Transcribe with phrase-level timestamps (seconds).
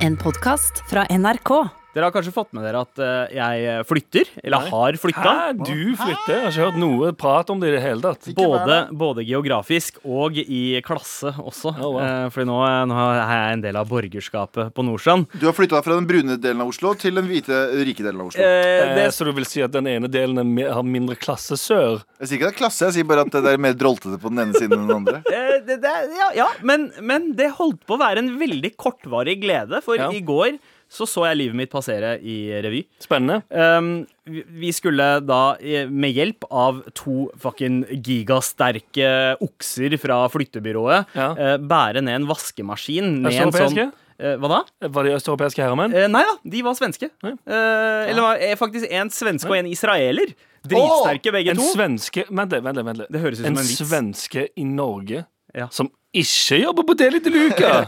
[0.00, 1.52] En podkast fra NRK.
[1.90, 5.22] Dere har kanskje fått med dere at eh, jeg flytter, eller har flytta.
[5.26, 5.54] Hæ?
[5.58, 6.36] Du flytter?
[6.36, 8.28] Jeg har ikke hørt noe prat om det i det hele tatt.
[8.38, 11.72] Både, både geografisk og i klasse også.
[11.74, 11.98] Oh, wow.
[12.04, 12.58] Eh, Fordi nå,
[12.92, 15.26] nå er jeg en del av borgerskapet på Nordstrand.
[15.42, 18.30] Du har flytta fra den brune delen av Oslo til den hvite, rike delen av
[18.30, 18.46] Oslo.
[18.46, 21.58] Eh, Eh, det, så du vil si at den ene delen er har mindre klasse
[21.58, 22.04] sør?
[22.22, 24.30] Jeg sier ikke det er klasse, jeg sier bare at det er mer droltete på
[24.30, 25.18] den ene siden enn den andre.
[25.66, 29.82] det, det, ja, ja men, men det holdt på å være en veldig kortvarig glede,
[29.84, 30.10] for Ja.
[30.10, 30.58] i går
[30.90, 32.80] så så jeg livet mitt passere i revy.
[32.98, 33.44] Spennende.
[33.54, 41.30] Um, vi- skulle da, eh, med hjelp av to fucking gigasterke okser fra flyttebyrået, Ja.
[41.30, 44.88] uh, bære ned en vaskemaskin Ned en sånn eh, Hva da?
[44.88, 45.94] Var de østeuropeiske herremenn?
[45.94, 47.08] Uh, nei da, de var svenske.
[47.22, 47.36] Ja.
[47.46, 50.34] Eller var, faktisk en svenske og en israeler.
[50.66, 51.70] Dritsterke begge En to.
[51.72, 53.10] svenske Vent litt, vent litt.
[53.10, 53.80] Det høres ut som En en vits.
[53.80, 55.68] svenske i Norge Ja.
[55.70, 57.84] som ikke jobber på Deli de Luca!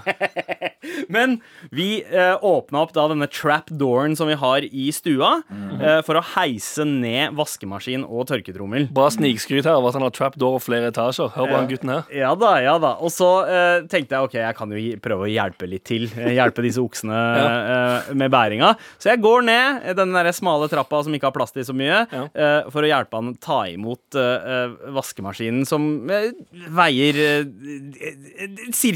[1.12, 1.36] Men
[1.74, 5.80] vi eh, åpna opp da denne trapdooren som vi har i stua, Mhm.
[5.82, 8.86] eh, for å heise ned vaskemaskin og tørketrommel.
[8.94, 11.32] Bra snikskryt her av at han har trapdoor og flere etasjer.
[11.34, 12.04] Hør på han gutten her.
[12.14, 12.92] Ja da, ja da.
[13.02, 16.06] Og så eh, tenkte jeg ok, jeg kan jo prøve å hjelpe litt til.
[16.16, 18.72] eh, Hjelpe disse oksene eh, med bæringa.
[19.02, 22.04] Så jeg går ned den der smale trappa som ikke har plass til så mye,
[22.12, 22.24] Ja.
[22.34, 26.30] eh, for å hjelpe han ta imot eh, eh, vaskemaskinen, som eh,
[26.70, 27.22] veier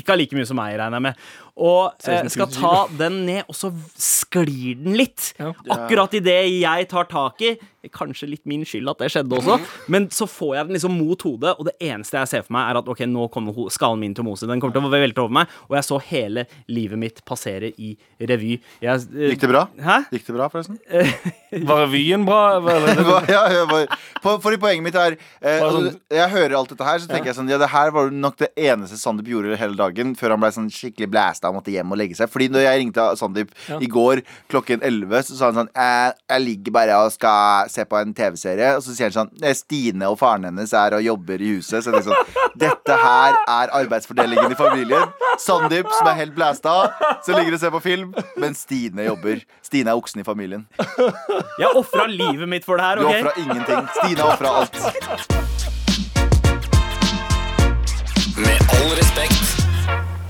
[0.07, 0.17] ca.
[0.17, 1.27] like mye som meg, regner jeg med.
[1.57, 5.31] Og eh, skal ta den ned, og så sklir den litt.
[5.41, 5.55] Ja.
[5.73, 7.57] Akkurat idet jeg tar tak i
[7.95, 9.61] Kanskje litt min skyld at det skjedde også,
[9.95, 12.73] men så får jeg den liksom mot hodet, og det eneste jeg ser for meg,
[12.73, 14.49] er at ok, nå kommer skallen min til å mose.
[14.51, 17.93] Den kommer til å velte over meg, og jeg så hele livet mitt passere i
[18.27, 18.57] revy.
[18.83, 19.63] Jeg, eh, Gikk det bra?
[19.87, 20.01] Hæ?
[20.17, 20.81] Gikk det bra, forresten?
[20.91, 22.41] Var revyen bra?
[22.59, 23.05] Eller?
[23.37, 26.91] Ja, ja, bare- for, fordi poenget mitt er eh, sånn- altså, Jeg hører alt dette
[26.91, 29.79] her, så tenker jeg sånn Ja, det her var nok det eneste Sandeep gjorde hele
[29.79, 32.31] dagen før han ble sånn skikkelig blæsta og måtte hjem og legge seg.
[32.33, 33.79] Fordi når jeg ringte Sandeep Ja.
[33.81, 37.85] i går klokken 11, så sa han sånn jeg, jeg ligger bare og skal se
[37.85, 41.03] på en TV-serie, og så sier han sånn «Eh, Stine og faren hennes er og
[41.07, 41.85] jobber i huset.
[41.85, 45.11] Så det er sånn Dette her er arbeidsfordelingen i familien.
[45.39, 46.73] Sandeep, som er helt blæsta,
[47.27, 49.43] som ligger og ser på film, mens Stine jobber.
[49.63, 50.67] Stine er oksen i familien.
[51.61, 53.15] Jeg ofra livet mitt for det her, Du OK?
[53.21, 53.89] ofra ingenting.
[54.01, 54.77] Stine ofra alt.
[58.37, 59.46] Med all respekt.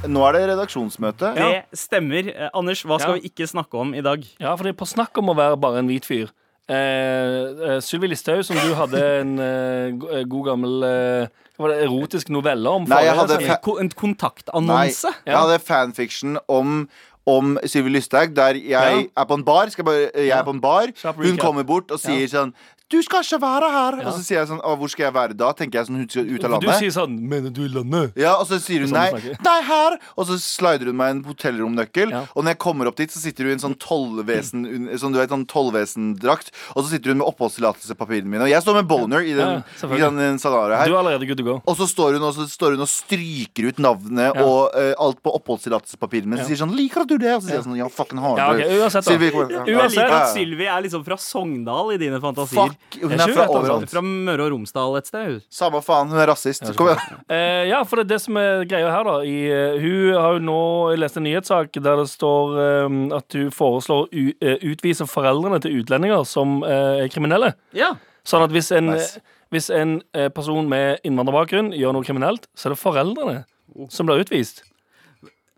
[0.08, 1.34] Nå er det redaksjonsmøte.
[1.36, 2.28] Det stemmer.
[2.34, 3.20] Eh, Anders, hva skal Ja.
[3.20, 4.24] vi ikke snakke om i dag?
[4.40, 6.30] Ja, for det er på snakk om å være bare en hvit fyr.
[6.68, 9.86] Eh, eh, Sylvi Listhaug, som du hadde en eh,
[10.18, 12.84] eh, god gammel eh, Hva var det, erotisk novelle om?
[12.90, 13.48] Nei, jeg hadde sending.
[13.48, 15.12] fa- Ko- Nei, kontaktannonse?
[15.24, 16.88] jeg hadde fanfiction om
[17.28, 19.02] om Sylvi Lysthaug, der jeg Ja.
[19.16, 19.66] er på en bar.
[19.68, 22.52] Skal bare, jeg er på en bar Hun kommer bort og sier sånn
[22.86, 23.96] Du skal ikke være her!
[23.98, 24.06] Ja.
[24.06, 25.48] Og så sier jeg sånn Å, hvor skal jeg være da?
[25.58, 26.70] Tenker jeg sånn Hun skal ut av landet.
[26.70, 28.12] Du sier sånn Mener du i landet?
[28.20, 31.22] Ja, og så sier hun Sånn nei, nei her Og så slider hun meg en
[31.26, 32.20] hotellromnøkkel Ja.
[32.36, 34.62] Og når jeg kommer opp dit så sitter hun i en sånn tollvesen
[35.02, 38.78] Sånn du vet, sånn tollvesendrakt Og så sitter hun med oppholdstillatelsespapirene mine Og jeg står
[38.78, 41.58] med boner i den, Ja, i den, den her Du er allerede good to go.
[41.66, 44.46] Og så står hun og, så står hun og stryker ut navnet Ja.
[44.46, 46.30] og uh, alt på oppholdstillatelsespapirene.
[46.30, 46.48] Men så Ja.
[46.54, 48.78] sier sånn 'Liker du det?' Og så sier jeg sånn 'Ja, fucking har Ja, okay,
[48.78, 49.10] uansett da.
[49.10, 49.30] Sylvie.
[49.30, 49.96] Jeg Uansett.
[49.96, 50.34] liker at Ja.
[50.34, 52.68] Sylvi er liksom fra Sogndal i dine fantasier.
[52.68, 53.90] Fuck, hun er, er fra overalt.
[53.90, 55.38] Fra Møre og Romsdal et sted.
[55.52, 56.62] Samme faen, hun er rasist.
[56.78, 57.20] Kom igjen.
[57.30, 59.16] Uh, ja, for det er det som er greia her, da.
[59.26, 60.58] I, uh, hun har jo nå
[61.00, 62.56] lest en nyhetssak der det står
[62.86, 67.54] um, at hun foreslår å u- eh, utvise foreldrene til utlendinger som er kriminelle.
[67.76, 67.94] Ja.
[68.26, 69.20] Sånn at hvis en, Nice.
[69.54, 70.00] hvis en
[70.34, 73.44] person med innvandrerbakgrunn gjør noe kriminelt, så er det foreldrene
[73.92, 74.64] som blir utvist.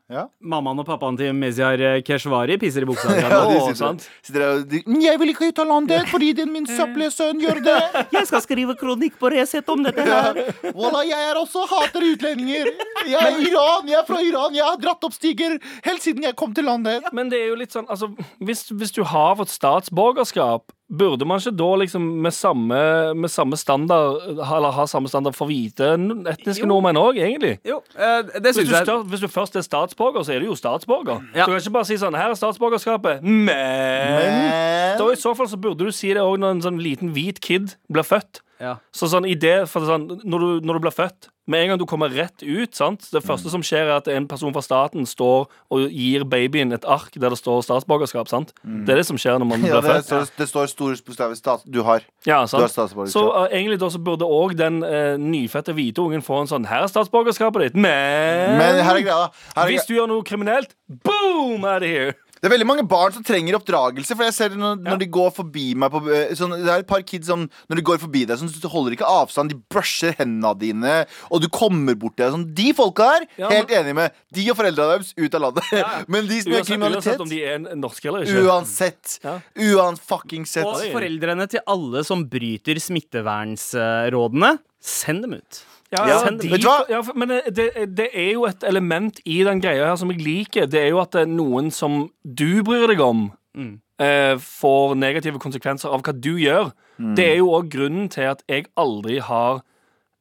[0.09, 3.13] Mammaen og pappaen til Mezyar eh, Keshvari pisser i buksa.
[3.13, 6.31] Ja, de sitter, sitter der og de, «Men 'Jeg vil ikke ut av landet fordi
[6.33, 7.99] din min søple sønn gjør det'.
[8.17, 10.41] Jeg skal skrive kronikk på Resett om dette her.
[10.73, 12.73] Voilà, jeg er også hater utlendinger.
[13.05, 14.57] Jeg er Iran, jeg er fra Iran.
[14.57, 17.05] Jeg har dratt opp stiger helt siden jeg kom til landet.
[17.13, 18.09] Men det er jo litt sånn, altså
[18.41, 22.79] Hvis, hvis du har fått statsborgerskap, burde man ikke da liksom med samme,
[23.15, 25.91] med samme standard Eller ha samme standard for hvite
[26.33, 26.69] etniske Jo.
[26.71, 27.59] nordmenn òg, egentlig?
[27.69, 30.47] Jo, eh, det Hvis du, jeg stør, hvis du først er statsborger, så er du
[30.49, 31.21] jo statsborger.
[31.35, 31.45] Ja.
[31.45, 35.49] Du kan ikke bare si sånn Her er statsborgerskapet, men, Men da I så fall
[35.51, 38.41] så burde du si det òg når en sånn liten hvit kid blir født.
[38.61, 38.77] ja.
[38.93, 41.79] Så sånn i det, for sånn, når, du, når du blir født Med en gang
[41.81, 43.07] du kommer rett ut sant?
[43.11, 43.55] Det første Mm.
[43.57, 47.31] som skjer er at en person fra staten Står og gir babyen et ark Der
[47.33, 48.53] det står statsborgerskap sant?
[48.63, 50.97] Det er det som skjer når man blir ja, det, født står, det står store
[51.07, 52.05] bokstaver stat du har.
[52.27, 53.17] ja, Du har statsborgerskap.
[53.17, 56.67] Så uh, egentlig da så burde også den uh, nyfødte hvite ungen Få en sånn,
[56.69, 59.29] her er statsborgerskapet ditt Men, Men her er greia.
[59.57, 60.75] Her er hvis du gjør noe kriminelt
[61.05, 64.15] Boom, out of here Det er veldig mange barn som trenger oppdragelse.
[64.15, 66.85] For jeg ser det når, når de går forbi meg på, eh, sånn, Det er
[66.85, 69.53] et par kids som Når de går forbi deg, sånn, så holder ikke avstand.
[69.53, 70.95] De brusher hendene dine,
[71.31, 72.35] og du kommer bort til deg.
[72.37, 74.13] Sånn, de folka her, Ja, helt enig med.
[74.35, 75.73] De og foreldrene deres ut av landet.
[76.13, 78.45] Men de som gjør kriminalitet uansett om de er norske eller ikke.
[78.47, 79.19] Uansett.
[79.25, 79.39] Ja.
[79.69, 80.65] Uansett.
[80.65, 85.63] Og foreldrene til alle som bryter smittevernsrådene, send dem ut.
[85.93, 86.83] Ja, Ja, send de, vet du hva?
[86.91, 90.67] Ja, men det, det er jo et element i den greia her som jeg liker.
[90.69, 93.81] Det er jo at det er noen som du bryr deg om, Mm.
[93.99, 96.69] eh, får negative konsekvenser av hva du gjør.
[97.01, 97.15] Mm.
[97.17, 99.63] Det er jo òg grunnen til at jeg aldri har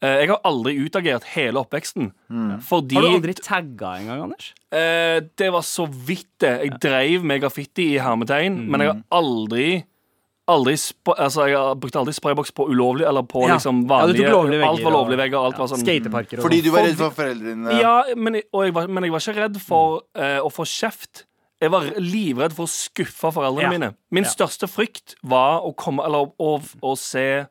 [0.01, 2.11] eh, Jeg har aldri utagert hele oppveksten.
[2.31, 2.61] Mm.
[2.61, 4.53] Fordi Har du aldri tagga engang, Anders?
[4.71, 6.51] eh, Det var så vidt det.
[6.63, 9.03] Jeg dreiv med graffiti i hermetegn, men jeg Mm.
[9.11, 9.83] har aldri
[10.47, 10.73] Aldri
[11.17, 13.55] altså, Jeg brukte aldri sprayboks på ulovlig eller på Ja.
[13.57, 15.39] liksom Ja, du tok vanlige Alt var vegger lovlige vegger.
[15.45, 17.79] Alt var sånn Skateparker og Fordi du var redd for foreldrene.
[17.81, 20.63] Ja, men, jeg- og jeg var, men jeg var ikke redd for uh, å få
[20.65, 21.25] kjeft.
[21.59, 23.69] Jeg var livredd for å skuffe foreldrene Ja.
[23.69, 23.95] mine.
[24.11, 24.29] Min Ja.
[24.29, 27.47] største frykt var å komme Eller å, å se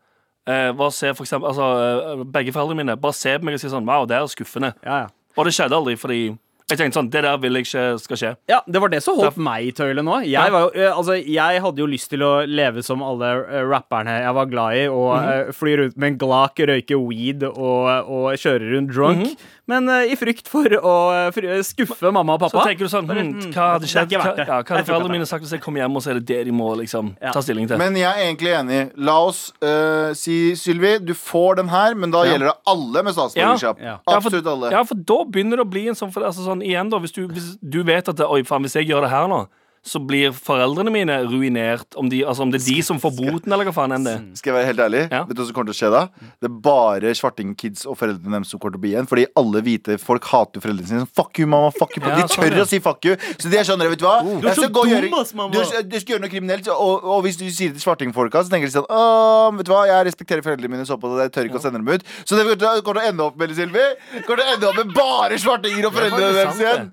[0.49, 3.55] uh, var å se for eksempel, altså, uh, Begge foreldrene mine bare se på meg
[3.55, 4.73] og si sånn Wow, det er skuffende.
[4.85, 5.07] Ja, ja.
[5.37, 8.31] Og det skjedde aldri, fordi jeg tenkte sånn Det der vil jeg ikke skal skje.
[8.51, 10.17] Ja, det var det som holdt meg i tøylet nå.
[10.27, 13.63] Jeg, var jo, eh, altså, jeg hadde jo lyst til å leve som alle eh,
[13.71, 15.29] rapperne jeg var glad i, og Mhm.
[15.49, 19.37] eh, fly rundt med en glak, røyke weed og, og kjøre rundt drunk.
[19.67, 20.91] Men uh, i frykt for å
[21.35, 24.13] eh, skuffe mamma og pappa Så tenker du sånn hm, mm, Hva hadde skjedd?
[24.15, 26.27] Hva, ja, hva hadde foreldrene mine sagt hvis jeg kom hjem, og så er det
[26.29, 27.33] det de må liksom Ja.
[27.35, 27.75] ta stilling til?
[27.81, 28.93] Men jeg er egentlig enig.
[29.09, 32.37] La oss uh, si, Sylvi, du får den her, men da Ja.
[32.37, 33.83] gjelder det alle med statsborgerskap.
[33.83, 33.97] Ja.
[34.07, 34.71] Ja, Absolutt alle.
[34.71, 37.13] Ja, for da begynner det å bli en sånn, for, altså sånn Igjen, da, hvis
[37.13, 39.45] du, hvis du vet at Oi, faen, hvis jeg gjør det her nå,
[39.87, 41.87] så blir foreldrene mine ruinert.
[41.95, 44.15] Om, de, altså, om det er de som får boten, eller hva faen enn det.
[44.41, 45.03] Skal jeg være helt ærlig?
[45.13, 45.21] Ja.
[45.29, 46.01] Vet du hva som kommer til å skje da?
[46.43, 49.07] Det er bare svartingkids og foreldrene deres som kommer til å bli igjen.
[49.11, 51.05] Fordi alle hvite folk hater jo foreldrene sine.
[51.05, 51.71] Sånn, Fuck you, mamma.
[51.77, 52.03] Fuck you.
[52.03, 52.65] Ja, de sånn, ja.
[52.67, 53.15] å si fuck you.
[53.39, 54.17] Så de er sånn, vet du hva?
[54.27, 55.55] Du er så dum, gjøre- ass, mamma.
[55.55, 58.51] Du, du skal gjøre noe kriminelt, og, og hvis du sier det til svartingfolka, så
[58.53, 61.49] tenker de sånn Åh, vet du hva, jeg respekterer foreldrene mine såpass at jeg tør
[61.51, 62.03] ikke å sende dem ut.
[62.27, 63.87] Så det kommer til å- ende opp med, Silvi,
[64.27, 66.89] kommer til å ende opp med bare svartinger og foreldrene deres igjen.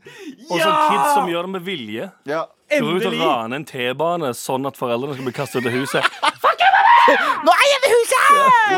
[0.50, 2.12] Og så kids som gjør det med vilje.
[2.30, 2.44] Ja.
[2.72, 3.20] Går ut og Endelig!
[3.22, 6.22] raner en T-bane sånn at foreldrene skal bli kastet ut av huset.
[7.44, 8.20] Nå er jeg ved huset!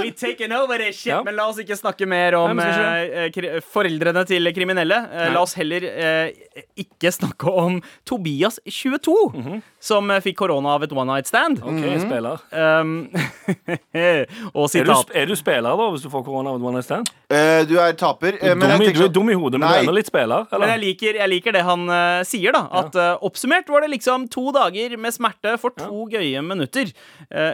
[0.06, 1.12] We taken over this shit.
[1.12, 1.20] Ja.
[1.26, 4.98] Men la oss ikke snakke mer om Nei, men eh, foreldrene til kriminelle.
[5.14, 7.78] Eh, la oss heller eh, ikke snakke om
[8.08, 11.62] Tobias 22, som eh, fikk korona av et one night stand.
[11.62, 12.42] OK, spiller.
[12.52, 12.96] Um,
[14.56, 16.80] og Er du, sitat er du spiller, da, hvis du får korona av et one
[16.80, 17.14] night stand?
[17.30, 18.40] Uh, du er taper.
[18.42, 20.50] eh, men Dum, jeg du er sånn- dum i hodet, men du er litt spiller.
[20.56, 22.66] Men jeg liker, jeg liker det han uh, sier, da.
[22.82, 26.90] At uh, oppsummert var det liksom to dager med smerte for to gøye minutter.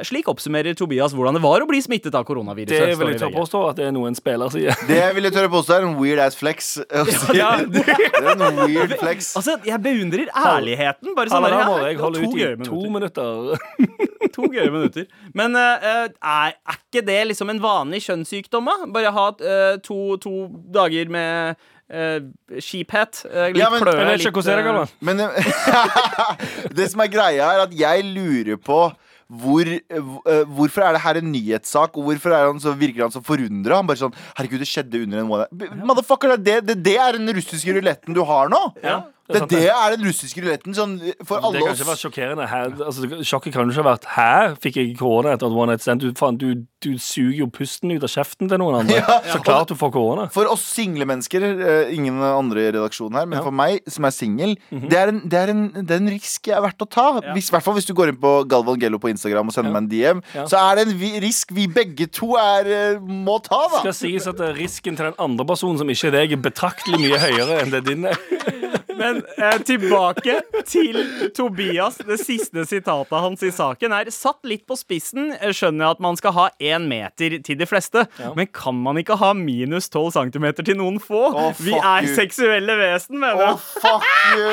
[0.07, 0.29] slik slik
[0.61, 2.91] oppsummerer Tobias hvordan det var å bli smittet av koronaviruset.
[2.91, 4.75] Det vil jeg tørre påstå at det er noe en spiller sier.
[4.87, 6.71] Det vil jeg tørre påstå er en weird ass flex.
[6.77, 7.37] si.
[7.41, 9.33] Ja, det er en weird flex.
[9.39, 11.15] Altså, jeg beundrer ærligheten.
[11.17, 13.27] Bare sånn ja, jeg holde to ut i to minutter.
[13.51, 14.07] minutter.
[14.31, 15.09] To gøye minutter.
[15.35, 18.87] Men uh, er, er ikke det liksom en vanlig kjønnssykdom, da?
[18.93, 21.57] Bare ha uh, to, to dager med
[21.91, 22.21] uh,
[22.63, 23.25] skiphet.
[23.27, 27.49] Uh, litt Ja, men- kløe, Jeg vet ikke hvordan det eh, det som er greia,
[27.57, 28.85] er at jeg lurer på
[29.31, 33.13] hvor, uh, hvorfor er det her en nyhetssak, og hvorfor er han så, virker han
[33.13, 33.79] så forundra?
[33.79, 35.65] Han bare sånn Herregud, det skjedde under en måned.
[35.87, 38.61] Motherfucker, det, det, det er den russiske ruletten du har nå.
[38.83, 42.47] Ja, Det, sant, det er den russiske ruletten sånn, for Det kan ikke være sjokkerende.
[42.51, 45.71] Her, altså, sjokket kan jo ikke ha vært Her fikk jeg korona etter at one
[45.71, 46.01] night stand.
[46.01, 48.97] Du, faen, du, du suger jo pusten ut av kjeften til noen andre.
[49.07, 50.25] Ja, Så klart du får korona.
[50.33, 53.43] For oss single mennesker, eh, ingen andre i redaksjonen her, men Ja.
[53.45, 56.57] for meg som er singel, det, er en- det, er det er en risk jeg
[56.57, 57.07] er verdt å ta.
[57.21, 59.79] I hvert fall hvis du går inn på Galvan Gello på Instagram og sender Ja.
[59.79, 60.43] meg en DM, Ja.
[60.51, 63.79] så er det en vi- risk vi begge to er, eh, må ta, da.
[63.85, 66.99] skal sies at eh, risken til den andre personen som ikke er deg, er betraktelig
[66.99, 68.17] mye høyere enn det din er.
[69.01, 70.37] Men eh, tilbake
[70.69, 70.99] til
[71.35, 71.97] Tobias.
[72.05, 75.31] Det siste sitatet hans i saken er satt litt på spissen.
[75.39, 78.05] eh, Skjønner jeg at man skal ha én meter til de fleste,
[78.37, 81.23] men kan man ikke ha minus 12 centimeter til noen få?
[81.33, 82.13] Oh, Vi er you.
[82.15, 84.05] seksuelle vesen, mener Å, Oh, fuck
[84.37, 84.47] you,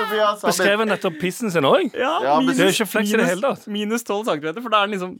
[0.00, 0.42] Tobias.
[0.44, 1.88] Beskrev han nettopp pissen sin òg?
[1.94, 3.66] Ja, Ja, det er ikke fleks i det hele tatt.
[3.70, 5.16] Minus 12 centimeter, for da er den liksom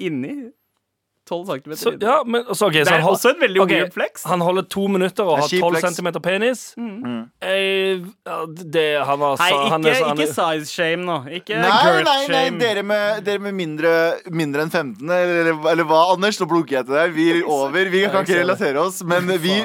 [0.00, 0.34] inni
[1.30, 3.94] 12 cm Så, ja, men, så, okay, så det er også en veldig okay, weird
[3.94, 4.24] flex.
[4.30, 5.96] Han holder to minutter og har 12 flex.
[6.00, 6.64] cm penis.
[7.40, 11.18] Eh, ja, det, han var, Nei, ikke, han ikke, er, ikke size shame nå.
[11.40, 12.60] Ikke Nei, girth nei, nei, shame.
[12.60, 13.92] dere med, dere med mindre,
[14.34, 16.40] mindre enn 15, eller, eller hva, Anders?
[16.42, 17.14] Nå blunker jeg til deg.
[17.16, 17.90] Vi er over.
[17.94, 19.00] Vi kan ikke relatere oss.
[19.06, 19.56] Men vi,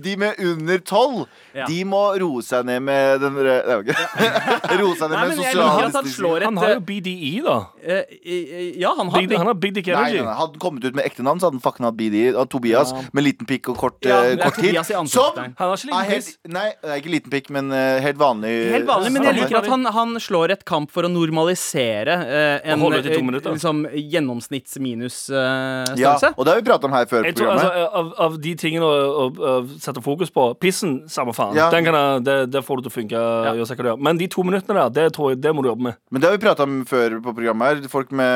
[0.00, 1.64] de med under 12, Ja.
[1.66, 3.88] de må roe seg ned med den Nei, ok.
[4.80, 7.56] Roe seg ned Nei, med men sosial han har jo BDI, da.
[7.82, 10.20] eh, eh, Ja, han har Big, han har Big Dick Nei, Energy.
[10.20, 12.16] nei, han hadde kommet ut med ekte navn, så hadde han fucking hatt BD.
[12.34, 15.34] Og Tobias med liten pikk og kort, Ja, uh, kort ansiktet Som.
[15.36, 16.28] Han har ikke liten helt.
[16.56, 18.52] Nei, det er ikke liten pikk, men uh, helt vanlig.
[18.74, 22.56] Helt vanlig, men jeg liker at han, han slår et kamp for å normalisere uh,
[22.72, 23.50] en minutter.
[23.52, 26.00] liksom, gjennomsnitts-minus-størrelse.
[26.00, 27.20] Ja, og det har vi pratet om her før.
[27.36, 27.68] Tror, altså,
[28.00, 28.92] av, av de tingene å, å,
[29.30, 29.32] å
[29.80, 31.54] sette fokus på Pissen, samme faen.
[31.58, 31.66] Ja.
[31.72, 33.16] Den kan jeg, det, det får du til å funke.
[33.20, 33.26] Ja.
[34.00, 35.94] Men de to minuttene der, det, tror jeg, det må du jobbe med.
[36.10, 37.76] Men det har vi prata om før på programmet her.
[37.92, 38.34] Folk med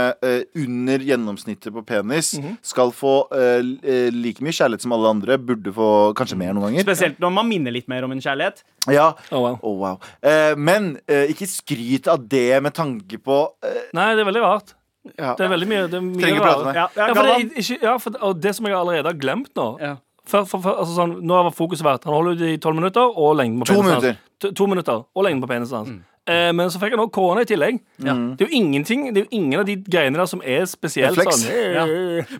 [0.54, 2.56] under gjennomsnittet på penis Mhm.
[2.64, 5.36] Skal få eh, eh, like mye kjærlighet som alle andre.
[5.38, 6.86] Burde få kanskje mer noen ganger.
[6.86, 8.62] Spesielt når man minner litt mer om en kjærlighet.
[8.88, 9.58] Ja, Oh, wow.
[9.62, 9.98] oh, wow.
[10.24, 14.42] Eh, men eh, ikke skryt av det med tanke på eh, Nei, det er veldig
[14.46, 14.72] rart.
[15.18, 15.34] ja.
[15.36, 16.66] Det er veldig mye, det er mye Trenger ikke prate rart.
[16.70, 16.80] med.
[16.80, 19.52] Ja, ja, Ja, for det, ikke, ja, for, og det som jeg allerede har glemt
[19.60, 19.92] nå Ja.
[20.24, 23.04] for, for, for, altså sånn, Nå har fokuset vært Han holder ut i tolv minutter
[23.12, 24.22] og lengden på penisen hans.
[24.40, 25.92] To, to minutter og lengden på penisen hans.
[26.26, 27.82] Eh, men så fikk han òg korona i tillegg.
[28.00, 28.08] Det
[28.40, 31.42] er jo ingenting Det er jo ingen av de greiene der som er spesielt sånn
[31.74, 31.84] Ja.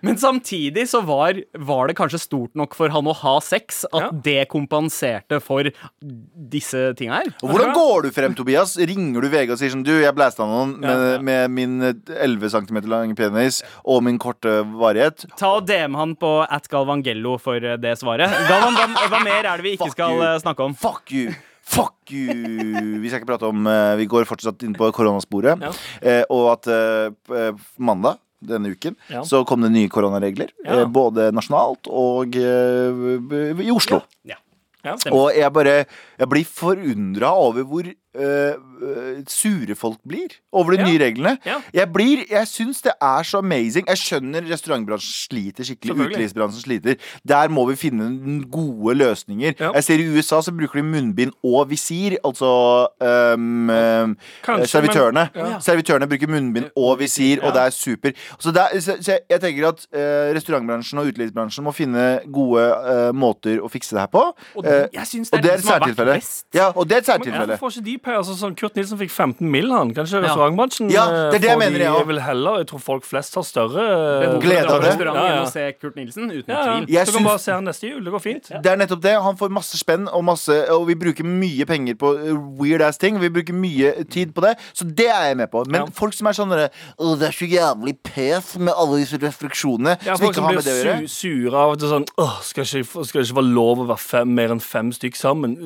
[0.00, 4.00] Men samtidig så var, var det kanskje stort nok for han å ha sex at
[4.00, 4.11] Ja.
[4.11, 5.69] det kompenserte for
[6.00, 7.31] disse tinga her.
[7.43, 8.76] Og hvordan går du frem, Tobias?
[8.81, 11.21] Ringer du VG og sier sånn Du, jeg blæsta noen med, Ja, ja.
[11.21, 15.26] med min eh, 11 cm lange penis og min korte varighet.
[15.37, 18.33] Ta og DM han på at Galvangello for eh, det svaret.
[18.49, 20.23] Galvan, hva, hva mer er det vi ikke Fuck skal you.
[20.25, 20.75] eh, snakke om?
[20.75, 21.35] Fuck you!
[21.64, 23.00] Fuck you!
[23.00, 25.62] Vi skal ikke prate om eh, Vi går fortsatt inn på koronasporet.
[25.64, 25.71] Ja.
[26.04, 29.23] Eh, og at eh, eh, mandag denne uken Ja.
[29.25, 30.50] så kom det nye koronaregler.
[30.66, 30.83] Ja.
[30.83, 34.02] Eh, både nasjonalt og eh, b- i Oslo.
[34.28, 34.37] Ja.
[34.85, 34.99] Ja.
[35.16, 35.87] Og jeg bare
[36.21, 40.85] Jeg blir forundra over hvor øh, sure folk blir over de Ja.
[40.88, 41.38] nye reglene.
[41.47, 41.56] Ja.
[41.75, 43.87] Jeg blir Jeg syns det er så amazing.
[43.88, 46.06] Jeg skjønner restaurantbransjen sliter skikkelig.
[46.11, 46.97] Utelivsbransjen sliter.
[47.26, 49.54] Der må vi finne gode løsninger.
[49.61, 49.73] Ja.
[49.75, 52.16] Jeg ser i USA så bruker de munnbind og visir.
[52.25, 55.28] Altså øhm, Kanskje, servitørene.
[55.35, 55.59] men- ja.
[55.61, 58.11] Servitørene bruker munnbind og visir, og det er super.
[58.38, 62.21] Så, det er, så, så jeg, jeg tenker at uh, restaurantbransjen og utelivsbransjen må finne
[62.33, 64.25] gode uh, måter å fikse det her på.
[64.56, 66.14] Og Eh, jeg syns og det er et særtilfelle.
[66.54, 67.56] Ja, og det er et Men særtilfelle.
[67.59, 67.71] Hvorfor
[68.05, 68.19] penger?
[68.23, 69.71] Altså, sånn, Kurt Nilsen fikk 15 mill.
[69.73, 69.93] han.
[69.95, 70.29] Kanskje Ja.
[70.29, 72.81] restaurantbransjen Ja, eh, det er det jeg får mener, de jeg vil heller Jeg tror
[72.81, 73.85] folk flest har større
[74.25, 74.93] eh, Glede av det.
[75.01, 75.25] Ja, ja.
[75.41, 76.77] enn å se Kurt Nilsen, uten Ja, ja.
[76.81, 76.87] tvil.
[76.95, 78.05] Jeg Du kan bare se han neste jul.
[78.05, 78.51] Det går fint.
[78.63, 79.15] Det er nettopp det.
[79.23, 82.99] Han får masse spenn, og, masse, og vi bruker mye penger på uh, weird ass
[82.99, 83.19] ting.
[83.21, 85.65] Vi bruker mye tid på det, så det er jeg med på.
[85.67, 85.87] Men Ja.
[85.93, 86.71] folk som er sånn derre,
[87.01, 90.45] «Å, Det er så jævlig pes med alle disse restriksjonene Ja, som folk ikke som
[90.45, 91.09] har blir med det å gjøre.
[91.09, 93.79] su sure av at det er sånn Åh, skal, ikke, skal det ikke være lov
[93.79, 95.57] å være fem, mer enn fem stykk sammen?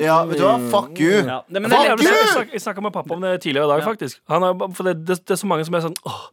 [0.00, 0.58] Ja, vet du hva?
[0.70, 1.22] Fuck you.
[1.26, 1.40] Ja.
[1.50, 3.74] det, men det er Jeg, jeg, snak- jeg snakka med pappa om det tidligere i
[3.76, 4.20] dag, faktisk.
[4.28, 6.24] Han er, for det, det, det er så mange som er sånn Åh,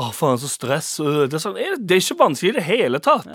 [0.00, 0.98] åh faen, så stress.
[1.02, 1.26] øh».
[1.28, 3.26] Det er, sånn, er det- det er ikke vanskelig i det hele tatt.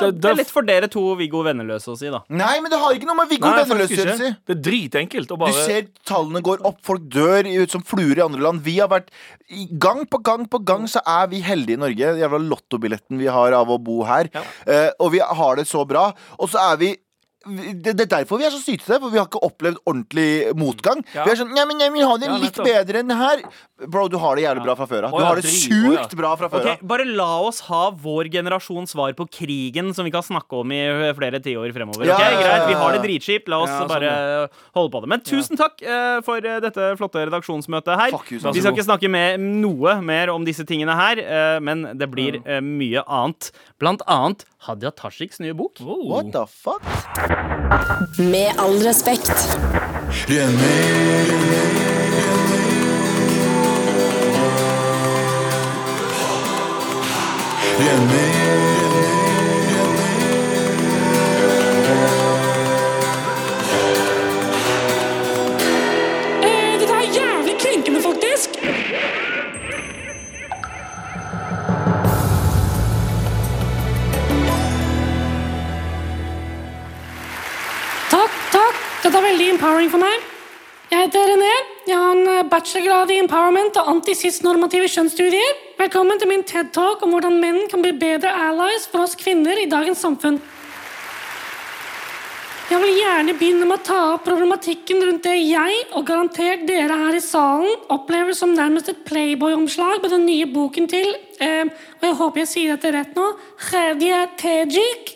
[0.00, 2.18] Det, Det er litt for dere to Viggo Venneløse å si, da.
[2.28, 4.30] Nei, men det har ikke noe med Viggo Venneløse å si.
[4.46, 8.24] Det er dritenkelt å Du ser tallene går opp, folk dør ut som fluer i
[8.24, 8.62] andre land.
[8.66, 9.10] Vi har vært
[9.78, 12.14] Gang på gang på gang så er vi heldige i Norge.
[12.18, 14.30] Jævla lottobilletten vi har av å bo her.
[14.34, 14.42] Ja.
[14.66, 16.08] Uh, og vi har det så bra.
[16.40, 16.96] Og så er vi-
[17.46, 21.04] det, det er derfor vi er så sytete, for vi har ikke opplevd ordentlig motgang.
[21.14, 21.26] Ja.
[21.26, 23.44] Vi er sånn, nei, men jeg vil ha det Ja, litt bedre enn her
[23.90, 25.14] Bro, du har det jævlig bra fra før av.
[25.18, 26.68] Du har det sjukt bra fra før av.
[26.78, 30.72] Okay, Bare la oss ha vår generasjons svar på krigen, som vi kan snakke om
[30.72, 30.80] i
[31.18, 32.06] flere tiår fremover.
[32.06, 33.50] Ja, Ok, ja, ja, Greit, Vi har det dritskipt.
[33.50, 34.12] La oss sånn, bare
[34.76, 35.10] holde på det.
[35.10, 38.14] Men tusen takk uh, for eh, dette flotte redaksjonsmøtet her.
[38.30, 42.08] You, vi skal ikke snakke med noe mer om disse tingene her, uh, men det
[42.12, 43.50] blir uh, mye annet.
[43.82, 45.76] Blant annet Hadia Tajiks nye bok.
[45.80, 46.08] Oh.
[46.08, 46.82] What the fuck?
[48.18, 49.58] Med all respekt.
[57.86, 58.43] Eh,
[79.04, 80.22] Dette er veldig empowering for meg.
[80.88, 81.50] Jeg heter René.
[81.84, 85.58] Jeg har en eh, bachelorgrad i empowerment og antisistnormative kjønnsstudier.
[85.76, 89.66] Velkommen til min TED-talk om hvordan menn kan bli bedre allies for oss kvinner i
[89.68, 90.38] dagens samfunn.
[92.70, 96.96] Jeg vil gjerne begynne med å ta opp problematikken rundt det jeg, og garantert dere
[97.02, 101.12] her i salen, opplever som nærmest et Playboy-omslag med den nye boken til
[101.44, 101.68] eh,
[102.00, 103.28] Og jeg håper jeg sier dette rett nå
[103.68, 105.12] Khadia Tajik.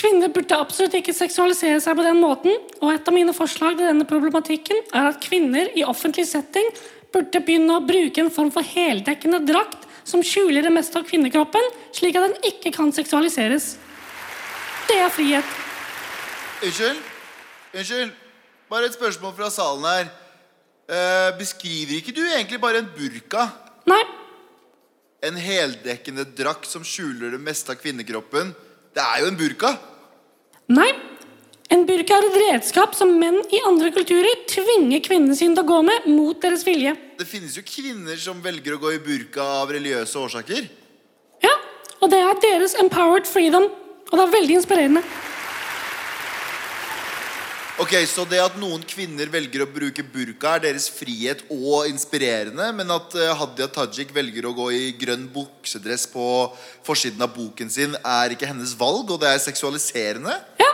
[0.00, 3.84] Kvinner burde absolutt ikke seksualisere seg på den måten, og et av mine forslag til
[3.84, 6.70] denne problematikken er at kvinner i offentlig setting
[7.12, 11.66] burde begynne å bruke en form for heldekkende drakt som skjuler det meste av kvinnekroppen,
[11.92, 13.74] slik at den ikke kan seksualiseres.
[14.88, 15.52] Det er frihet.
[16.64, 17.04] Unnskyld?
[17.76, 18.16] Unnskyld?
[18.72, 20.08] Bare et spørsmål fra salen her.
[20.90, 23.50] Eh, beskriver ikke du egentlig bare en burka?
[23.90, 24.00] Nei,
[25.20, 28.54] en heldekkende drakt som skjuler det meste av kvinnekroppen.
[28.96, 29.74] Det er jo en burka.
[30.70, 30.90] Nei.
[31.70, 35.68] En burka er et redskap som menn i andre kulturer tvinger kvinnene sine til å
[35.68, 36.96] gå med mot deres vilje.
[37.18, 40.66] Det finnes jo kvinner som velger å gå i burka av religiøse årsaker.
[41.42, 41.52] Ja,
[42.00, 43.68] og det er deres empowered freedom.
[44.10, 45.04] Og det er veldig inspirerende.
[47.80, 52.66] Ok, Så det at noen kvinner velger å bruke burka, er deres frihet og inspirerende,
[52.76, 56.24] men at eh, Hadia Tajik velger å gå i grønn buksedress på
[56.84, 60.34] forsiden av boken sin, er ikke hennes valg, og det er seksualiserende?
[60.60, 60.68] Ja,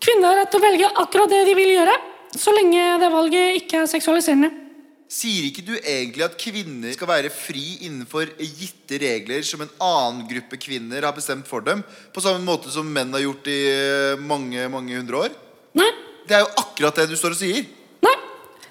[0.00, 1.96] kvinner har rett til å velge akkurat det de vil gjøre,
[2.32, 4.48] så lenge det valget ikke er seksualiserende.
[5.12, 10.24] Sier ikke du egentlig at kvinner skal være fri innenfor gitte regler som en annen
[10.30, 14.24] gruppe kvinner har bestemt for dem, på samme måte som menn har gjort i eh,
[14.32, 15.36] mange, mange hundre år?
[15.76, 15.90] Nei,
[16.32, 17.66] Det er jo akkurat det du står og sier.
[18.00, 18.12] nei,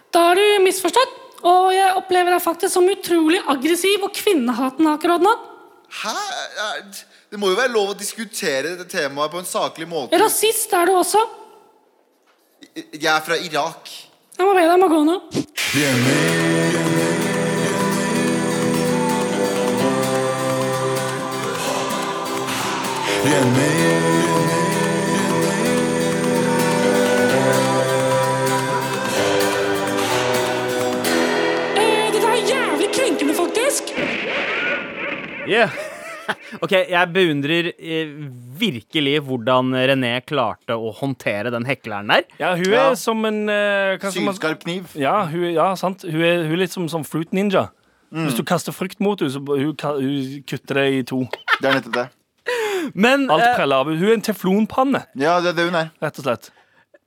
[0.10, 1.12] da har du misforstått.
[1.46, 5.34] Og jeg opplever deg faktisk som utrolig aggressiv og kvinnehatende akkurat nå.
[6.02, 6.16] Hæ?
[7.30, 10.18] Det må jo være lov å diskutere dette temaet på en saklig måte.
[10.18, 11.22] Rasist er du også.
[12.98, 13.94] Jeg er fra Irak.
[14.38, 15.22] Jeg må be deg om å gå nå.
[23.22, 24.01] Eh,
[35.52, 35.74] Yeah.
[36.64, 38.12] Ok, jeg beundrer eh,
[38.62, 42.24] virkelig hvordan René klarte å håndtere den hekleren der.
[42.40, 42.84] Ja, hun er Ja.
[42.96, 44.94] som en eh, hva skal man- Sylskarp kniv.
[44.96, 46.06] Ja, hun, er- ja, sant.
[46.08, 47.66] Hun er, hun er litt som, som fruit ninja.
[48.14, 48.26] Mm.
[48.30, 51.24] Hvis du kaster frukt mot henne, så hun, ka- hun kutter det i to.
[51.60, 52.08] Det er nettopp det.
[52.96, 53.92] Men Alt eh, preller av.
[53.92, 55.92] Hun er en teflonpanne, Ja, det er det hun er.
[56.02, 56.52] rett og slett.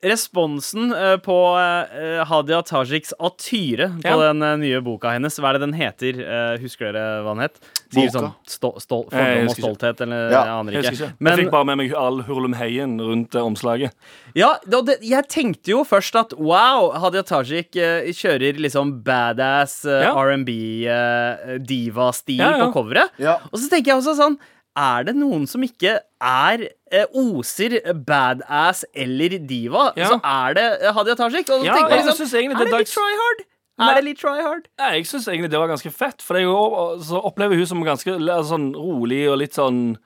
[0.05, 4.19] responsen eh, på eh, Hadia Tajiks atyre på Ja.
[4.27, 6.21] den eh, nye boka hennes, hva er det den heter?
[6.21, 7.57] Eh, husker dere hva den het?
[7.93, 10.83] Sier sånn stol, stol, jeg fordom og stolthet, eller Ja, jeg aner ikke.
[10.85, 11.09] Jeg, ikke.
[11.21, 13.93] Men, jeg fikk bare med meg all hurlumheien rundt eh, omslaget.
[14.35, 18.97] Ja, det, og det, jeg tenkte jo først at wow, Hadia Tajik eh, kjører liksom
[19.07, 20.15] badass eh, Ja.
[20.17, 20.51] R&B
[20.89, 22.67] eh, Ja, ja.
[22.67, 23.11] på coveret.
[23.19, 23.39] Ja.
[23.53, 24.39] Og så tenker jeg også sånn
[24.75, 30.09] Er det noen som ikke er eh, oser badass eller diva, Ja.
[30.11, 31.47] så er det Hadia Tajik.
[31.51, 32.95] Og så Ja, tenker jeg jeg liksom, synes egentlig er det det er litt dags-
[32.99, 33.45] try hard?
[33.83, 34.69] Er det litt try hard?
[34.79, 38.55] Ja, jeg syns egentlig det var ganske fett, for jeg opplever hun som ganske altså,
[38.55, 39.97] sånn rolig og litt sånn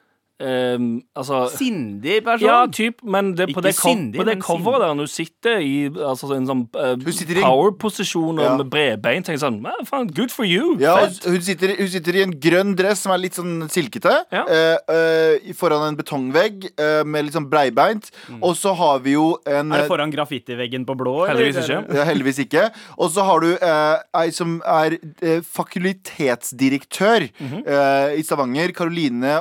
[0.41, 2.49] ehm, Altså Sindig person.
[2.49, 5.89] Ja, typ, men det, på det, sindig, på det coveret der når hun sitter i
[5.89, 8.57] altså, en sånn i- power-posisjon Ja.
[8.57, 10.77] med bredbein, tenker sånn faen, Good for you!
[10.81, 14.25] Ja, hun sitter, hun sitter i en grønn dress som er litt sånn silkete.
[14.33, 14.45] Ja.
[14.47, 18.11] uh, uh, foran en betongvegg eh, med litt sånn breibeint.
[18.41, 21.27] Og så har vi jo en Er det foran graffitiveggen på blå?
[21.27, 21.43] eller?
[21.45, 21.97] Heldigvis ikke.
[21.97, 22.65] Ja, heldigvis ikke.
[22.99, 24.99] Og så har du eh, ei som er
[25.43, 27.63] fakultetsdirektør -hmm.
[27.67, 28.73] eh, i Stavanger.
[28.73, 29.41] Karoline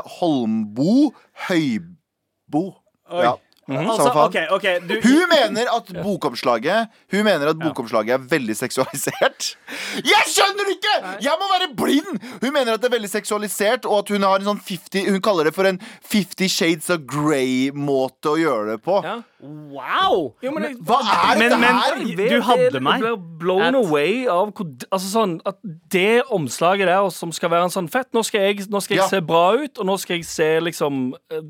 [0.88, 1.13] Holmbo
[1.47, 2.78] Høybo.
[3.10, 3.23] Oi.
[3.23, 3.38] Ja.
[3.70, 8.18] Altså, -hmm, altså, okay, okay, du, Hun mener at bokomslaget Hun mener at bokomslaget er
[8.18, 9.58] veldig seksualisert.
[10.14, 10.96] Jeg skjønner det ikke!
[11.22, 12.20] Jeg må være blind!
[12.44, 15.22] Hun mener at det er veldig seksualisert, og at hun har en sånn 50 Hun
[15.22, 19.02] kaller det for en 50 Shades of Grey-måte å gjøre det på.
[19.04, 19.18] Ja.
[19.44, 20.34] Wow!
[20.42, 21.98] Jo, men Hva er Men- dette men- her?
[21.98, 24.54] Jeg Du hadde meg Jeg blown at- away av
[24.92, 25.56] Altså sånn At
[25.92, 29.04] det omslaget der som skal være en sånn fett Nå skal jeg, nå skal jeg
[29.04, 29.08] Ja.
[29.08, 31.42] se bra ut, og nå skal jeg se liksom eh,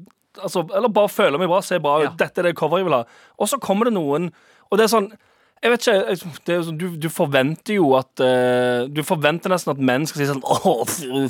[0.44, 2.10] Altså, eller bare føle meg bra, se bra ut.
[2.10, 2.16] Ja.
[2.26, 3.04] Dette er det coveret jeg vil ha.
[3.40, 4.30] Og så kommer det noen,
[4.70, 5.10] og det er sånn
[5.58, 9.80] jeg vet ikke, det sånn- du, du forventer jo at uh, Du forventer nesten at
[9.82, 10.84] menn skal si sånn Åh,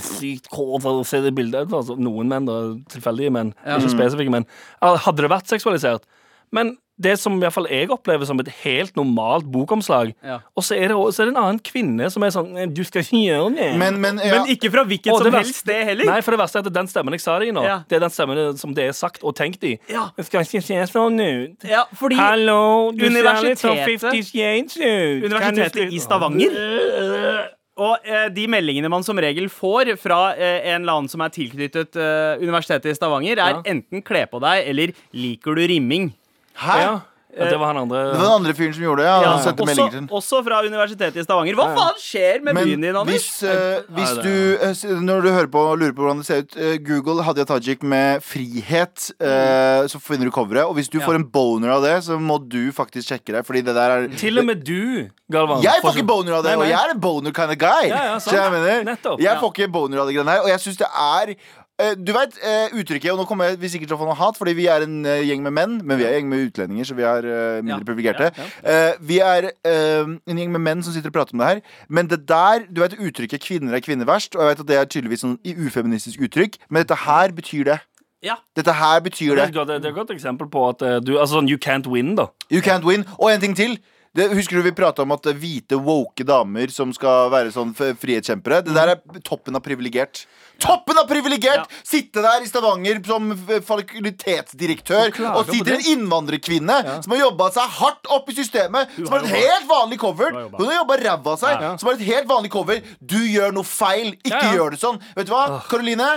[0.03, 1.71] sykt cover, se det bildet.
[1.71, 2.57] Altså, noen menn, da.
[2.91, 3.53] Tilfeldige menn.
[3.63, 4.47] Ikke spesifikke menn.
[4.83, 6.03] Hadde det vært seksualisert.
[6.51, 10.39] Men det som i hvert fall jeg opplever som et helt normalt bokomslag, Ja.
[10.57, 12.83] og så er, det, også- så er det en annen kvinne som er sånn Du
[12.83, 13.77] skal ikke gjøre det.
[13.77, 14.31] Men, men, ja.
[14.43, 16.05] Men ikke fra hvilket Og som verste- helst sted heller.
[16.05, 17.83] Nei, for det verste er at den stemmen jeg sa det i nå, Ja.
[17.87, 19.77] det er den stemmen som det er sagt og tenkt i.
[19.89, 20.09] Ja.
[20.17, 21.63] Det skal ikke se sånn ut.
[21.69, 23.09] Ja, fordi Hallo, du ser
[23.43, 25.23] litt sånn Universitetet- 50 Shades ut.
[25.31, 27.47] Universitetet i Stavanger.
[27.77, 31.29] Og eh, de meldingene man som regel får fra eh, en eller annen som er
[31.29, 33.61] tilknyttet eh, Universitetet i Stavanger, er Ja.
[33.69, 36.11] enten 'kle på deg' eller 'liker du rimming'?
[36.57, 36.79] Hæ?
[36.81, 36.95] Ja,
[37.37, 37.99] ja, det var han andre.
[38.07, 39.09] Det var den andre fyren som gjorde det.
[39.11, 40.07] Ja, Ja, han sendte også, meldinger til den.
[40.09, 41.53] også fra Universitetet i Stavanger.
[41.59, 43.13] Hva faen skjer med Men byen din, Anders?
[43.13, 46.25] hvis, eh, hvis Nei, du eh, Når du hører på og lurer på hvordan det
[46.25, 50.65] ser ut, eh, Google Hadia Tajik med frihet, eh, så finner du coveret.
[50.65, 51.05] Og hvis du Ja.
[51.05, 54.07] får en boner av det, så må du faktisk sjekke deg, fordi det der er
[54.17, 55.61] Til og med du, Galvan.
[55.61, 57.85] jeg får ikke boner av det, Nei, og jeg er en boner kind of guy.
[57.87, 58.33] Ja, ja, sant.
[58.33, 59.19] Så jeg mener, Nettopp.
[59.21, 59.39] jeg Ja.
[59.39, 60.41] får ikke boner av det greiene her.
[60.41, 61.35] Og jeg syns det er
[61.77, 64.53] du vet eh, uttrykket, og nå kommer vi sikkert til å få noe hat, fordi
[64.57, 66.95] vi er en eh, gjeng med menn, men vi er en gjeng med utlendinger, så
[66.97, 67.87] vi er eh, mindre Ja.
[67.89, 68.31] privilegerte.
[68.65, 71.61] Eh, vi er eh, en gjeng med menn som sitter og prater om det her.
[71.87, 74.77] Men det der, du vet uttrykket 'kvinner er kvinner verst', og jeg vet at det
[74.81, 77.79] er tydeligvis sånn i ufeministisk uttrykk, men dette her betyr det.
[78.25, 78.39] Ja.
[78.57, 79.53] Dette her betyr Det er det.
[79.53, 82.15] godt, det er et godt eksempel på at eh, du Altså sånn you can't win,
[82.15, 82.25] da.
[82.49, 83.05] You can't win.
[83.19, 83.77] Og en ting til.
[84.17, 87.75] Det, husker du vi prata om at eh, hvite, woke damer som skal være sånn
[87.77, 88.63] frihetskjempere?
[88.65, 90.25] Det der er toppen av privilegert.
[90.63, 91.67] Toppen av privilegert!
[91.87, 93.29] Sitte der i Stavanger som
[93.67, 98.93] fakultetsdirektør og, og si til en innvandrerkvinne som har jobba seg hardt opp i systemet,
[98.97, 100.31] som har et helt vanlig cover.
[100.33, 100.49] har.
[100.57, 101.71] Hun har jobba ræva av seg, Ja.
[101.77, 102.81] som har et helt vanlig cover.
[103.01, 104.13] Du gjør noe feil.
[104.23, 104.53] Ikke Ja, ja.
[104.57, 104.99] gjør det sånn.
[105.15, 106.09] Vet du hva, Karoline?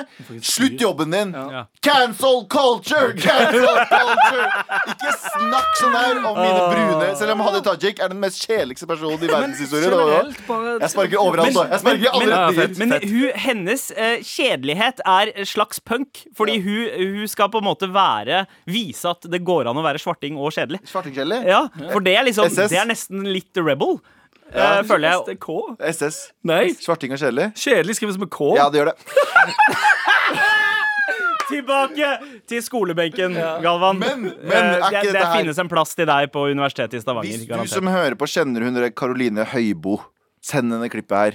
[0.43, 1.33] Slutt jobben din.
[1.35, 1.65] Ja.
[1.83, 3.13] Cancel culture!
[3.17, 4.49] Cancel culture!
[4.95, 8.87] Ikke snakk sånn her om mine brune Selv om Hadia Tajik er den mest kjedeligste
[8.89, 10.35] personen i verdenshistorien.
[10.81, 11.65] Jeg sparker overalt nå.
[11.71, 16.23] Jeg sparker alle men, men hun, hennes eh, kjedelighet er slags punk.
[16.39, 16.87] Fordi hun,
[17.19, 20.53] hun skal på en måte være Vise at det går an å være svarting og
[20.57, 20.81] kjedelig.
[20.91, 21.43] Svartingkjelly?
[21.51, 22.71] Ja, For det er liksom SS.
[22.73, 23.99] Det er nesten litt rebel.
[24.51, 24.81] Ja.
[24.81, 25.27] eh, føler jeg.
[25.29, 25.59] Det K.
[25.93, 26.17] SS.
[26.51, 26.63] Nei.
[26.75, 27.51] Svarting og kjedelig?
[27.61, 28.55] Kjedelig skrives med K.
[28.59, 28.99] Ja, det gjør det.
[31.51, 32.09] Tilbake
[32.47, 33.99] til skolebenken, Galvan.
[33.99, 36.95] Men- men Eh, er ikke det, det her- finnes en plass til deg på Universitetet
[36.95, 37.27] i Stavanger.
[37.31, 37.75] Hvis du garantert.
[37.75, 40.01] som hører på, kjenner hun Karoline Høibo,
[40.41, 41.33] send henne klippet her.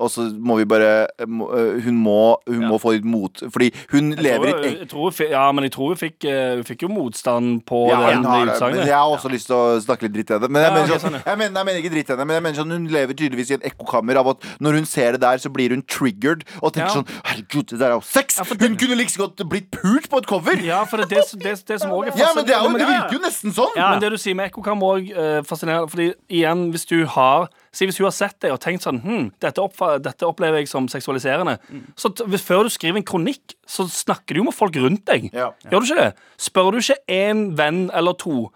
[0.00, 3.42] Og så må vi bare må, øh, Hun må, hun må få litt mot.
[3.52, 6.54] Fordi hun Jeg lever tror, i jeg tror, ja, men jeg tror hun fikk, eh,
[6.56, 8.86] hun fikk jo motstand på Ja, den det, men utsagnet.
[8.88, 10.48] jeg har også lyst til å snakke litt dritt til henne.
[10.50, 12.60] Men jeg, mener sånn, sånn, jeg, mener, jeg mener ikke dritt henne, men jeg mener
[12.62, 15.52] sånn hun lever tydeligvis i en ekkokammer av at når hun ser det der, så
[15.52, 18.40] blir hun triggered og tenker sånn Herregud, det der er jo sex!
[18.40, 20.56] Det- Hun kunne like så godt blitt pult på et cover!
[20.64, 22.86] Ja, for det det, det, det som også er Ja, men det, er jo, det
[22.88, 23.74] virker jo nesten sånn!
[23.76, 23.90] Ja.
[23.92, 25.90] Men det du sier med ekkokammer òg uh, fascinerende.
[25.90, 29.26] Fordi igjen, hvis du har Si hvis hun har sett deg og tenkt sånn hm,
[29.42, 29.66] dette,
[30.02, 31.58] dette opplever jeg som seksualiserende.
[31.94, 35.28] Så hvis, før du skriver en kronikk, så snakker du jo med folk rundt deg.
[35.30, 35.52] Ja.
[35.70, 36.30] Gjør du ikke det?
[36.40, 38.48] Spør du ikke én venn eller to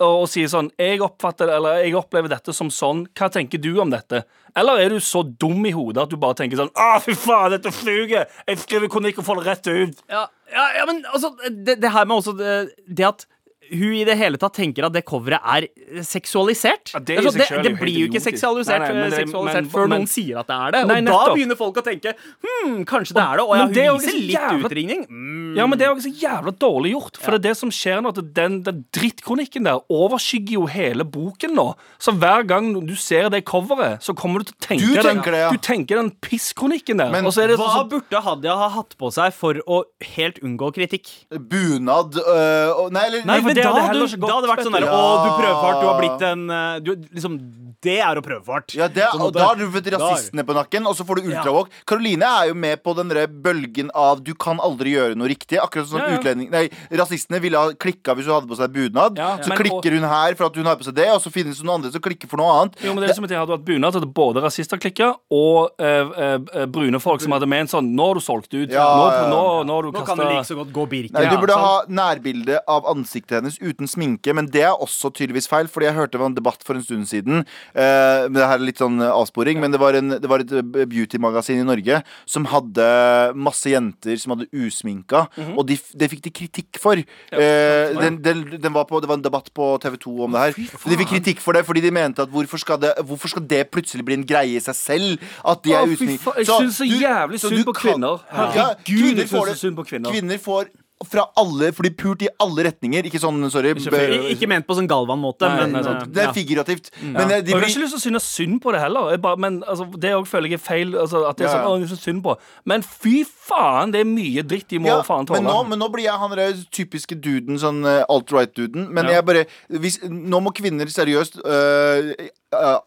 [0.00, 3.06] og, og sier sånn jeg, oppfatter, eller, 'Jeg opplever dette som sånn.
[3.16, 4.24] Hva tenker du om dette?'
[4.56, 7.52] Eller er du så dum i hodet at du bare tenker sånn 'Å, fy faen,
[7.54, 8.26] dette fluger!
[8.48, 10.00] Jeg skriver kronikk og får det rett ut'.
[10.08, 13.26] Ja, ja, ja men altså det, det her med også det, det at
[13.72, 15.66] hun i det hele tatt tenker at det coveret er
[16.02, 16.92] seksualisert.
[16.94, 19.62] Ja, det er Altså, det, det blir jo ikke seksualisert, Nei, nei, men det- seksualisert
[19.64, 20.80] men- før men- noen sier at det er det.
[20.88, 23.44] Nei, og da begynner folk å tenke hm, kanskje det er det.
[23.46, 25.06] Og ja, Men hun det er viser litt jævla- utringning.
[25.08, 25.56] Mm.
[25.56, 27.16] Ja, men det er jo ikke så jævla dårlig gjort.
[27.20, 31.04] For det er det som skjer nå, at den, den drittkronikken der overskygger jo hele
[31.04, 31.74] boken nå.
[31.98, 35.04] Så hver gang du ser det coveret, så kommer du til å tenke Du den,
[35.16, 35.50] tenker det, ja.
[35.50, 37.10] du tenker den pisskronikken der.
[37.10, 39.82] Men og så er det Hva sånn burde Hadia ha hatt på seg for å
[40.16, 41.10] helt unngå kritikk?
[41.30, 44.34] Bunad øh, Nei, eller Nei, men det da hadde hadde heller du, ikke da gått,
[44.34, 44.90] hadde det vært sånn der du.
[44.90, 45.36] Å, du Ja.
[45.40, 47.36] prøvefart, du har blitt en eh, du, Liksom,
[47.82, 48.74] det er å prøve for hardt.
[48.76, 49.32] Ja, det, På en og.
[49.36, 51.70] Da har du fått rasistene på nakken, og så får du ultravåg.
[51.88, 55.60] Karoline er jo med på den der bølgen av 'du kan aldri gjøre noe riktig'.
[55.60, 56.34] Akkurat som Ja, ja.
[56.34, 59.16] Nei, rasistene ville ha klikka hvis hun hadde på seg bunad.
[59.16, 61.30] Ja, så men- klikker hun her for at hun har på seg det, og så
[61.32, 62.76] finnes det noen andre som klikker for noe annet.
[62.80, 65.14] jo, men det er som at jeg hadde hatt bunad til at både rasister klikka,
[65.30, 68.70] og øh, eh, eh, brune folk som hadde ment sånn Nå har du solgt ut.
[68.70, 69.30] Ja, nå, ja, ja.
[69.30, 71.12] nå, nå du Nå kan du like så godt gå Birken.
[71.12, 71.64] Nei, Du burde sant.
[71.64, 75.66] ha nærbilde av ansiktet hennes uten sminke, men det er også tydeligvis feil.
[75.66, 77.44] Fordi jeg hørte det var en debatt for en stund siden.
[77.74, 80.40] Eh, men det her er litt sånn eh, avsporing, men det var, en, det var
[80.40, 82.86] et beautymagasin beauty-magasin i Norge som hadde
[83.34, 85.56] masse jenter som hadde usminka, Mhm.
[85.58, 86.96] og de, det fikk de kritikk for.
[86.96, 90.40] Eh, den, den, den var på, det var en debatt på TV 2 om det
[90.40, 90.52] her.
[90.90, 93.70] De fikk kritikk for det fordi de mente at hvorfor skal det, hvorfor skal det
[93.70, 95.18] plutselig bli en greie i seg selv?
[95.44, 96.34] At de er usminka.
[96.36, 98.20] jeg synes så jævlig synd på kvinner.
[98.30, 100.10] Ja, Herregud, kvinner jeg det- så synd på kvinner.
[100.10, 100.64] Kvinner får
[101.08, 103.06] fra alle For de pult i alle retninger.
[103.08, 103.72] Ikke sånn, sorry.
[103.72, 104.02] Ikke
[104.34, 105.94] Ikke ment på sånn Galvan-måte, men nei.
[106.12, 106.90] Det er figurativt.
[107.00, 107.12] Ja.
[107.14, 109.16] Men eh, de og jeg har ikke lyst til å synes synd på det heller.
[109.22, 110.94] Bare, men altså, Det òg føler jeg er feil.
[111.00, 111.62] Altså, at det er Ja, ja.
[111.64, 112.36] sånn, å, jeg synes så synd på
[112.68, 115.68] Men fy faen, det er mye dritt de må ja, faen men, nå, tåle.
[115.72, 118.90] men nå blir jeg han der typiske duden, sånn eh, alt-right-duden.
[118.92, 119.18] Men Ja.
[119.18, 122.12] jeg bare hvis, Nå må kvinner seriøst øh,
[122.54, 122.78] øh,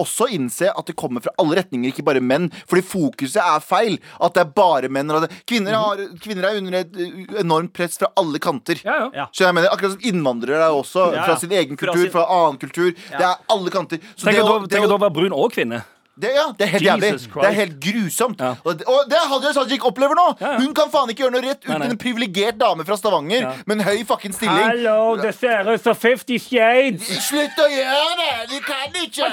[0.00, 2.50] også innse at det kommer fra alle retninger, ikke bare menn.
[2.68, 3.98] Fordi fokuset er feil.
[4.20, 5.10] At det er bare menn.
[5.10, 6.92] og det- Kvinner, har, kvinner er under et
[7.40, 8.80] enormt press fra alle kanter.
[8.84, 9.10] Ja, ja.
[9.14, 9.26] Ja.
[9.32, 11.24] Så jeg mener, Akkurat som innvandrere er også Ja, ja.
[11.24, 12.92] fra sin egen Fra kultur, sin- fra annen kultur.
[12.94, 13.98] Det er alle kanter.
[14.16, 14.36] Så Tenk
[14.70, 15.84] det å- være brun og kvinne.
[16.22, 17.08] Det, ja, det er helt jævlig.
[17.34, 18.38] Det er helt grusomt.
[18.40, 18.52] Ja.
[18.62, 20.26] Og, det, og det er Hadia Tajik opplever nå!
[20.38, 20.58] Ja, ja.
[20.62, 21.88] Hun kan faen ikke gjøre noe rett uten nei.
[21.90, 23.50] en privilegert dame fra Stavanger Ja.
[23.66, 24.62] med en høy fucking stilling.
[24.68, 27.08] Hallo, det ser ut som Fifty Shades!
[27.26, 28.30] Slutt å gjøre det!
[28.52, 29.32] Du kan ikke!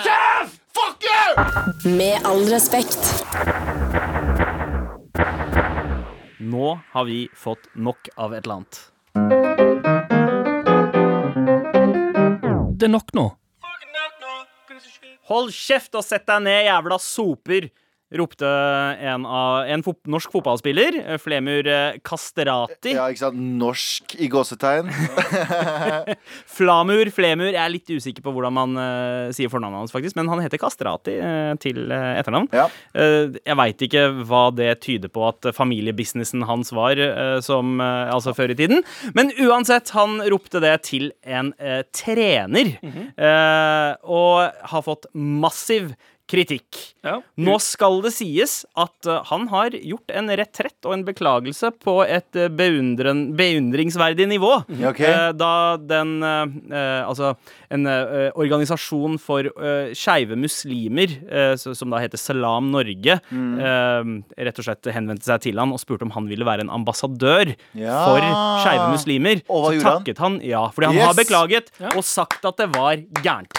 [0.79, 1.93] Fuck you!
[1.99, 2.97] Med all respekt.
[6.39, 8.81] Nå har vi fått nok av et eller annet.
[12.79, 13.27] Det er nok nå.
[15.29, 17.69] Hold kjeft og sett deg ned, jævla soper.
[18.15, 21.67] Ropte en, av, en fot norsk fotballspiller, eh, Flemur
[21.99, 22.09] Kasterati.
[22.09, 22.95] Kastrati.
[22.95, 23.39] Ja, ikke sant?
[23.59, 24.89] Norsk i gåsetegn.
[26.57, 27.51] Flamur, Flemur.
[27.51, 30.61] Jeg er litt usikker på hvordan man uh, sier fornavnet hans, faktisk, men han heter
[30.61, 32.49] Kastrati uh, til uh, etternavn.
[32.55, 32.67] Ja.
[32.97, 38.13] Eh, jeg veit ikke hva det tyder på at familiebusinessen hans var, eh, som, eh,
[38.13, 38.83] altså før i tiden.
[39.13, 45.93] Men uansett, han ropte det til en eh, trener, eh, og har fått massiv
[46.29, 46.77] kritikk.
[47.03, 47.15] Ja.
[47.41, 51.95] Nå skal det sies at eh, han har gjort en retrett og en beklagelse på
[52.05, 54.51] et eh, beundringsverdig nivå.
[54.77, 54.99] Ja, ok.
[55.07, 57.31] Eh, da den Altså
[57.71, 57.85] en
[58.37, 64.23] organisasjon for uh, skeive muslimer, eh, som da heter Salam Norge, Mm.
[64.37, 67.51] rett og slett henvendte seg til han og spurte om han ville være en ambassadør
[67.77, 67.97] Ja.
[68.05, 68.19] for
[68.63, 69.41] skeive muslimer.
[69.49, 70.03] Og hva så gjorde han?
[70.03, 71.05] takket han ja, fordi han Yes.
[71.05, 73.53] har beklaget og sagt at det var gærent.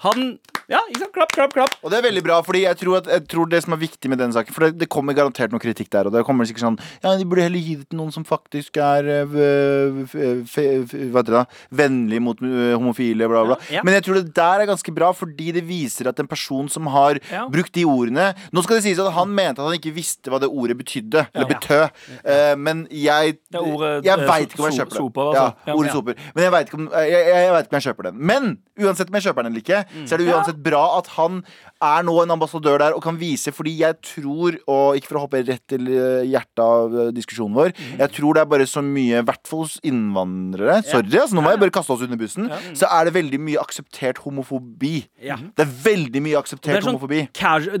[0.00, 0.38] Han
[0.70, 1.12] Ja, ikke sant?
[1.16, 1.72] Klapp, klapp, klapp.
[1.82, 4.10] Og det er veldig bra, fordi jeg tror, at, jeg tror det som er viktig
[4.12, 6.62] med den saken For det, det kommer garantert noe kritikk der, og det kommer sikkert
[6.68, 10.14] sånn Ja, de burde heller gi det til noen som faktisk er eh, f-
[10.46, 11.44] f- f- Hva heter det da?
[11.82, 13.56] Vennlig mot eh, homofile, bla, bla.
[13.74, 13.82] Ja.
[13.86, 16.86] Men jeg tror det der er ganske bra, fordi det viser at en person som
[16.94, 17.48] har Ja.
[17.50, 20.38] brukt de ordene Nå skal det sies at han mente at han ikke visste hva
[20.40, 21.90] det ordet betydde, eller betød,
[22.22, 25.02] uh, men jeg Det ordet, Jeg eh, veit ikke om jeg kjøper den.
[25.02, 25.66] soper, Ja, altså.
[25.66, 25.74] Ja.
[25.74, 25.98] ordet Ja.
[25.98, 26.14] soper.
[26.34, 28.20] Men jeg veit ikke, jeg, jeg, jeg vet ikke om jeg kjøper den.
[28.30, 28.48] Men
[28.80, 31.40] uansett om jeg kjøper den eller ikke, så er det uansett bra at han
[31.80, 35.24] er nå en ambassadør der og kan vise, fordi jeg tror, og ikke for å
[35.24, 38.82] hoppe rett til eh, hjertet av eh, diskusjonen vår, jeg tror det er bare så
[38.84, 42.20] mye, i hvert fall hos innvandrere Sorry, altså, nå må jeg bare kaste oss under
[42.20, 42.48] bussen.
[42.76, 44.94] Så er det veldig mye akseptert homofobi.
[45.20, 47.24] Det er veldig mye akseptert er, sånn homofobi.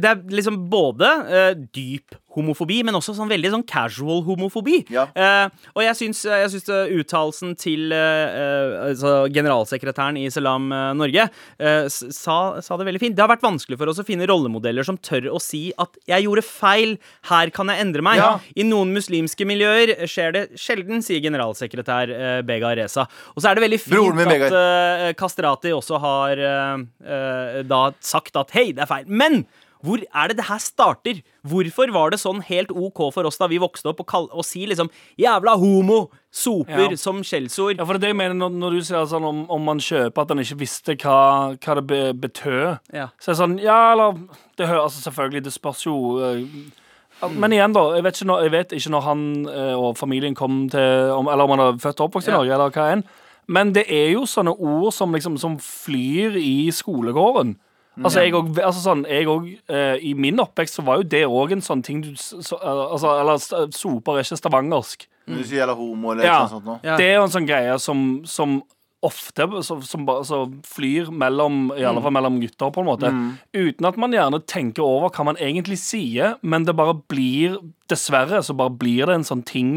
[0.00, 4.80] det er liksom både uh, dyp homofobi, men også sånn veldig sånn casual homofobi.
[4.92, 5.06] Ja.
[5.14, 10.70] Eh, og jeg syns, jeg syns eh, uttalelsen til eh, eh, altså generalsekretæren i Salam
[10.74, 13.16] eh, Norge eh, sa, sa det veldig fint.
[13.18, 16.26] Det har vært vanskelig for oss å finne rollemodeller som tør å si at 'jeg
[16.26, 16.96] gjorde feil,
[17.30, 18.20] her kan jeg endre meg'.
[18.20, 18.30] Ja.
[18.56, 23.06] I noen muslimske miljøer skjer det sjelden, sier generalsekretær eh, Bega Reza.
[23.34, 28.36] Og så er det veldig fint at eh, Kastrati også har eh, eh, da sagt
[28.40, 29.10] at hei, det er feil.
[29.10, 29.44] Men
[29.82, 31.20] hvor er det det her starter?
[31.46, 34.90] Hvorfor var det sånn helt OK for oss da vi vokste opp, å, si liksom
[35.18, 36.96] 'jævla homo', soper Ja.
[36.96, 37.78] som skjellsord?
[37.78, 39.78] Ja, for det er det jeg mener når, når du sier sånn om, om man
[39.78, 42.78] kjøper at han ikke visste hva, hva det be, betød.
[42.92, 43.08] Ja.
[43.18, 44.18] Så er det sånn, ja, eller
[44.58, 45.96] det hører, altså Selvfølgelig, det spørs jo
[47.22, 47.94] al- Men igjen, da.
[47.94, 51.44] Jeg vet ikke når, vet ikke når han eh, og familien kom til om, Eller
[51.44, 53.04] om han er født og oppvokst i Norge, eller hva enn.
[53.48, 57.56] Men det er jo sånne ord som liksom Som flyr i skolegården.
[57.98, 61.24] Altså, jeg og, altså sånn, jeg og, eh, I min oppvekst så var jo det
[61.26, 65.06] òg en sånn ting du så, uh, altså, Eller soper er ikke stavangersk.
[65.26, 66.38] Du sier jævla homo eller Ja.
[66.44, 66.78] noe sånt nå.
[66.84, 66.96] Ja.
[66.96, 68.62] Det er jo en sånn greie som, som
[69.02, 73.10] ofte som, som som, flyr mellom I alle fall mellom gutter, på en måte.
[73.56, 77.58] Uten at man gjerne tenker over hva man egentlig sier, men det bare blir
[77.90, 79.70] Dessverre så bare blir det en sånn ting.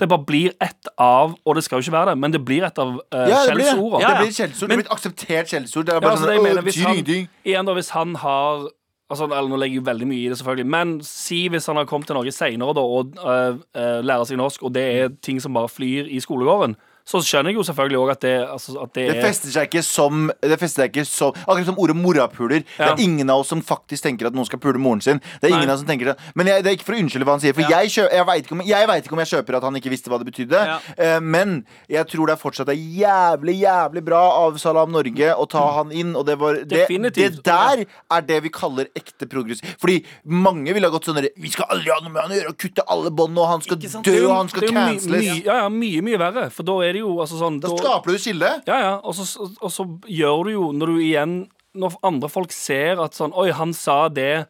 [0.00, 2.64] Det bare blir ett av Og det skal jo ikke være det, men det blir
[2.64, 3.74] et av uh, Ja, det blir det.
[3.74, 4.00] skjellsordene.
[4.00, 4.20] Ja, Det ja.
[4.22, 4.68] blir skjellsord.
[4.70, 5.86] Det blir et akseptert skjellsord.
[5.86, 7.02] Det er Ja, bare altså, sånn det mener, hvis han,
[7.44, 8.68] igjen da, hvis han har
[9.10, 10.68] Altså, eller Nå legger jeg veldig mye i det, selvfølgelig.
[10.70, 14.62] Men si hvis han har kommet til Norge seinere og uh, uh, lærer seg norsk,
[14.62, 16.76] og det er ting som bare flyr i skolegården,
[17.10, 19.68] så skjønner jeg jo selvfølgelig òg at det, altså, at det, Det er fester seg
[19.70, 22.62] ikke som Det fester seg ikke som Akkurat som ordet morapuler.
[22.76, 25.18] Det er ingen av oss som faktisk tenker at noen skal pule moren sin.
[25.40, 25.72] Det er ingen Nei.
[25.72, 27.42] av oss som tenker det Men jeg, det er ikke for å unnskylde hva han
[27.42, 30.18] sier, for jeg, kjø, jeg veit ikke, om- jeg kjøper at han ikke visste hva
[30.20, 30.60] det betydde.
[30.70, 30.78] Ja.
[30.96, 35.46] Eh, men jeg tror det er fortsatt er jævlig, jævlig bra av Salam Norge å
[35.50, 36.14] ta han inn.
[36.18, 39.62] Og det, var, det, det der er det vi kaller ekte progress.
[39.80, 42.54] Fordi mange ville ha gått sånn Vi skal aldri ha noe med han å gjøre,
[42.54, 45.44] og kutte alle bånd, og han skal dø, og han skal canceles.
[45.44, 46.48] Ja, ja, mye, mye verre.
[46.54, 48.52] For da er det jo altså sånn Da skaper du skille.
[48.68, 48.94] Ja, ja.
[49.02, 49.26] Og så,
[49.60, 51.34] og så gjør du jo, når du igjen
[51.78, 54.46] Når andre folk ser at sånn Oi, han sa det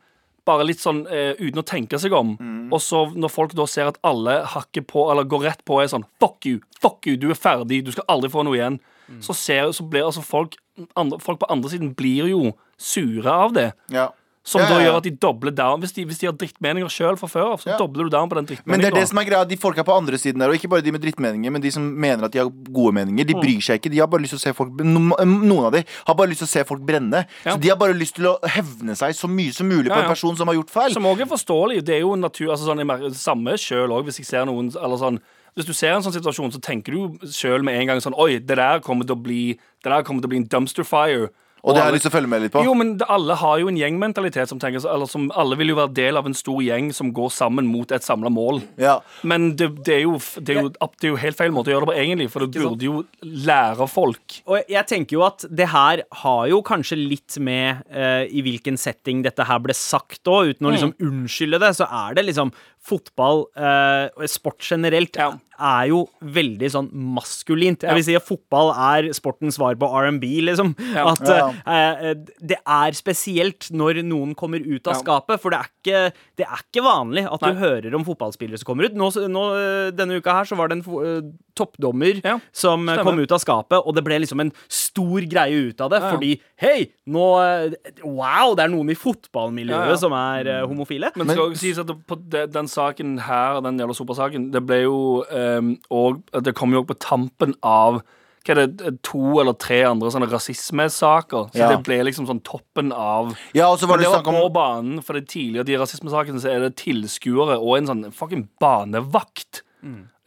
[0.48, 2.32] bare litt sånn eh, uten å tenke seg om.
[2.40, 2.70] Mm.
[2.72, 5.90] Og så når folk da ser at alle hakker på, eller går rett på, er
[5.92, 6.62] sånn Fuck you!
[6.80, 7.18] Fuck you!
[7.20, 7.82] Du er ferdig!
[7.86, 8.80] Du skal aldri få noe igjen.
[9.10, 9.20] Mm.
[9.26, 10.56] Så, ser, så blir altså folk
[10.98, 13.68] andre, Folk på andre siden blir jo sure av det.
[13.92, 14.08] Ja.
[14.42, 15.80] Som Ja, ja, da gjør at de dobler down.
[15.82, 17.76] Hvis de, hvis de har drittmeninger sjøl fra før så Ja.
[17.76, 18.66] dobler du down på den drittmeningen.
[18.72, 20.70] Men det er det som er greia, de folka på andre siden der, og ikke
[20.70, 23.28] bare de med drittmeninger, men de som mener at de har gode meninger, Mm.
[23.28, 23.90] de bryr seg ikke.
[23.92, 26.48] De har bare lyst til å se folk Noen av de har bare lyst til
[26.48, 27.26] å se folk brenne.
[27.44, 30.08] Så de har bare lyst til å hevne seg så mye som mulig på en
[30.08, 30.92] person som har gjort feil.
[30.92, 31.84] Som òg er forståelig.
[31.84, 34.96] Det er jo natur, altså sånn, jeg Samme sjøl òg, hvis jeg ser noen eller
[34.96, 35.20] sånn
[35.56, 38.38] Hvis du ser en sånn situasjon, så tenker du sjøl med en gang sånn Oi,
[38.38, 41.28] det der kommer til å bli Det der kommer til å bli en dumpster fire.
[41.60, 42.62] Og det har jeg lyst til å følge med litt på.
[42.64, 45.78] Jo, men det, alle har jo en gjengmentalitet som tenker Eller som alle vil jo
[45.78, 48.62] være del av en stor gjeng som går sammen mot et samla mål.
[48.80, 48.98] Ja.
[49.22, 51.74] Men det, det, er jo, det, er jo, det er jo helt feil måte å
[51.74, 52.28] gjøre det på, egentlig.
[52.32, 54.40] For du burde jo lære folk.
[54.48, 58.80] Og jeg tenker jo at det her har jo kanskje litt med uh, i hvilken
[58.80, 62.54] setting dette her ble sagt òg, uten å liksom unnskylde det, så er det liksom
[62.80, 65.34] Fotball, eh, og sport generelt, Ja.
[65.60, 67.82] er jo veldig sånn maskulint.
[67.84, 70.72] Jeg vil si at fotball er sportens svar på R&B, liksom.
[70.94, 71.10] Ja.
[71.12, 75.02] At eh, eh, det er spesielt når noen kommer ut av Ja.
[75.02, 77.52] skapet, for det er ikke, det er ikke vanlig at Nei.
[77.52, 78.94] du hører om fotballspillere som kommer ut.
[78.96, 82.94] Nå, nå, eh, denne uka her så var det en eh, toppdommer Ja, som eh,
[82.96, 83.04] stemmer.
[83.04, 86.08] kom ut av skapet, og det ble liksom en stor greie ut av det, Ja,
[86.08, 86.16] ja.
[86.16, 89.96] fordi hei, nå eh, Wow, det er noen i fotballmiljøet Ja, ja.
[90.00, 91.12] som er eh, homofile.
[91.20, 94.62] Men skal også sies at det, på de, den saken her, den jævla sopasaken, det
[94.66, 98.00] ble jo um, og, Det kom jo òg på tampen av
[98.40, 101.50] hva er det, to eller tre andre sånne rasismesaker.
[101.52, 101.68] Så Ja.
[101.74, 104.52] det ble liksom sånn toppen av Ja, og så var det det var på om
[104.52, 109.62] banen, for det tidligere de rasismesakene så er det tilskuere og en sånn fucking banevakt.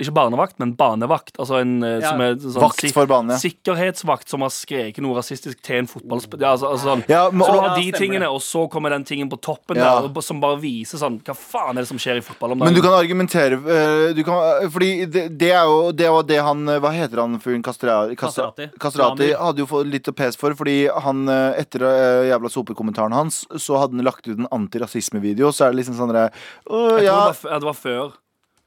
[0.02, 1.36] Ikke barnevakt, men banevakt.
[1.38, 2.10] Altså en eh, Ja.
[2.10, 3.36] som er sånn Vakt for bane.
[3.38, 6.42] Sikkerhetsvakt som har skreket noe rasistisk til en fotballspiller.
[6.42, 7.04] Ja, altså, altså, sånn.
[7.08, 10.02] Ja, så du har de Ja, tingene, og så kommer den tingen på toppen Ja.
[10.02, 12.74] der, som bare viser sånn Hva faen er det som skjer i fotball om Men
[12.74, 16.42] du kan argumentere øh, du kan, øh, Fordi det, det er jo Det var det
[16.42, 17.62] han Hva heter han fyren?
[17.62, 18.16] Kastrati?
[18.80, 19.32] Kastrati.
[19.38, 21.80] Hadde jo fått litt å pes for, fordi han etter
[22.30, 26.12] jævla sopekommentaren hans, så hadde han lagt ut en antirasismevideo, så er det liksom sånn
[26.14, 26.32] derre
[26.70, 28.12] «Åh, Jeg tror ja, det, ja, det var før.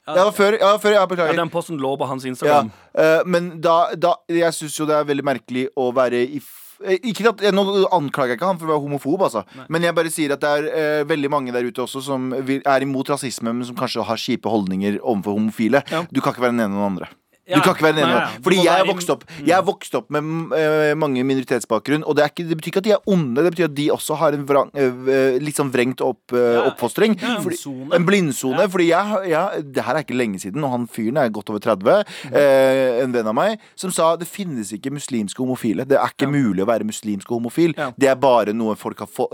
[0.06, 2.70] Ja, det var før, ja, før, ja, Ja, den posten lå på hans Ja, Instagram.
[2.98, 6.40] øh, men da, da Jeg syns jo det er veldig merkelig å være i
[6.84, 9.42] eh, ikke at, Nå anklager jeg ikke han for å være homofob, altså.
[9.68, 12.62] men jeg bare sier at det er eh, veldig mange der ute også som vil,
[12.64, 15.82] er imot rasisme, men som kanskje har kjipe holdninger overfor homofile.
[15.90, 16.04] Ja.
[16.10, 17.10] Du kan ikke være den ene eller den andre.
[17.46, 17.60] Ja.
[17.60, 18.40] Du kan ikke være den ene Nei, ja.
[18.42, 22.24] Fordi jeg er vokst opp Jeg er vokst opp med uh, mange minoritetsbakgrunn, og det,
[22.32, 24.46] ikke, det betyr ikke at de er onde, det betyr at de også har en
[24.48, 27.14] vrang, uh, litt sånn vrengt opp, uh, oppfostring.
[27.22, 28.66] en Fordi- En blindsone.
[28.72, 31.62] Fordi jeg, jeg, det her er ikke lenge siden, og han fyren er godt over
[31.62, 35.86] 30, eh, en venn av meg, som sa det finnes ikke muslimske homofile.
[35.86, 37.74] Det er ikke mulig å være muslimsk og homofil.
[37.78, 37.92] Ja.
[37.96, 39.28] Det er bare noe folk har få,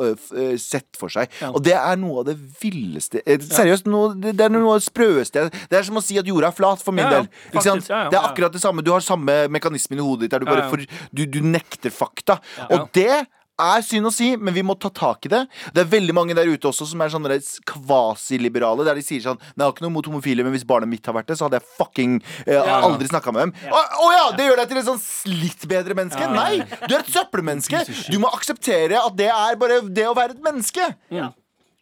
[0.60, 1.32] sett for seg.
[1.40, 1.50] Ja.
[1.52, 5.46] Og det er noe av det villeste Seriøst, noe, det, er noe av det sprøeste
[5.50, 7.28] Det er som å si at jorda er flat, for min Ja, ja, del.
[7.52, 7.88] Ikke sant?
[8.02, 8.84] Ja, ja, det er akkurat det samme.
[8.84, 10.72] Du har samme mekanismen i hodet ditt der du bare Ja, ja.
[10.72, 12.40] For, du, du nekter fakta.
[12.58, 12.68] Ja.
[12.76, 13.24] Og det
[13.62, 15.42] er synd å si, men vi må ta tak i det.
[15.76, 17.36] Det er veldig mange der ute også som er sånne
[17.68, 20.90] kvasiliberale, der de sier sånn Nei, jeg har ikke noe mot homofile, men hvis barnet
[20.90, 23.54] mitt har vært det, så hadde jeg fucking eh, aldri snakka med dem.
[23.70, 25.02] Å å ja, det gjør deg til et sånn
[25.42, 26.30] litt bedre menneske?
[26.32, 27.84] Nei, du er et søppelmenneske.
[28.10, 30.88] Du må akseptere at det er bare det å være et menneske.
[31.12, 31.30] Ja.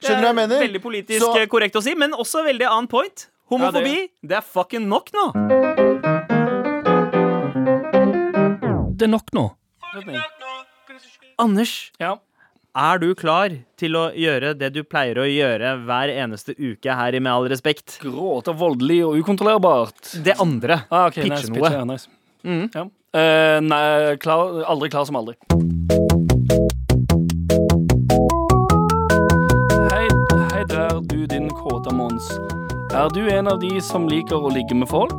[0.00, 0.64] Skjønner du hva jeg mener?
[0.66, 3.28] Veldig politisk Så- korrekt å si, men også veldig annen point.
[3.50, 5.89] Homofobi, det er fucking nok nå.
[9.00, 9.46] Det er nok nå.
[11.40, 12.18] Anders, Ja.
[12.76, 13.48] er du klar
[13.80, 17.48] til å gjøre det du pleier å gjøre hver eneste uke her i Med all
[17.48, 17.96] respekt?
[18.02, 20.22] Gråte voldelig og ukontrollerbart.
[20.22, 20.82] Det andre.
[20.90, 21.62] Ah, okay, Pitche nice, noe.
[21.62, 22.08] pitche, ja, nice.
[22.44, 22.70] Mm.
[22.74, 22.84] Ja.
[22.84, 25.34] uh, nei, klar, aldri klar som aldri.
[29.90, 30.06] Hei,
[30.52, 32.28] hei der, du din kåte Mons.
[32.92, 35.16] Er du en av de som liker å ligge med folk?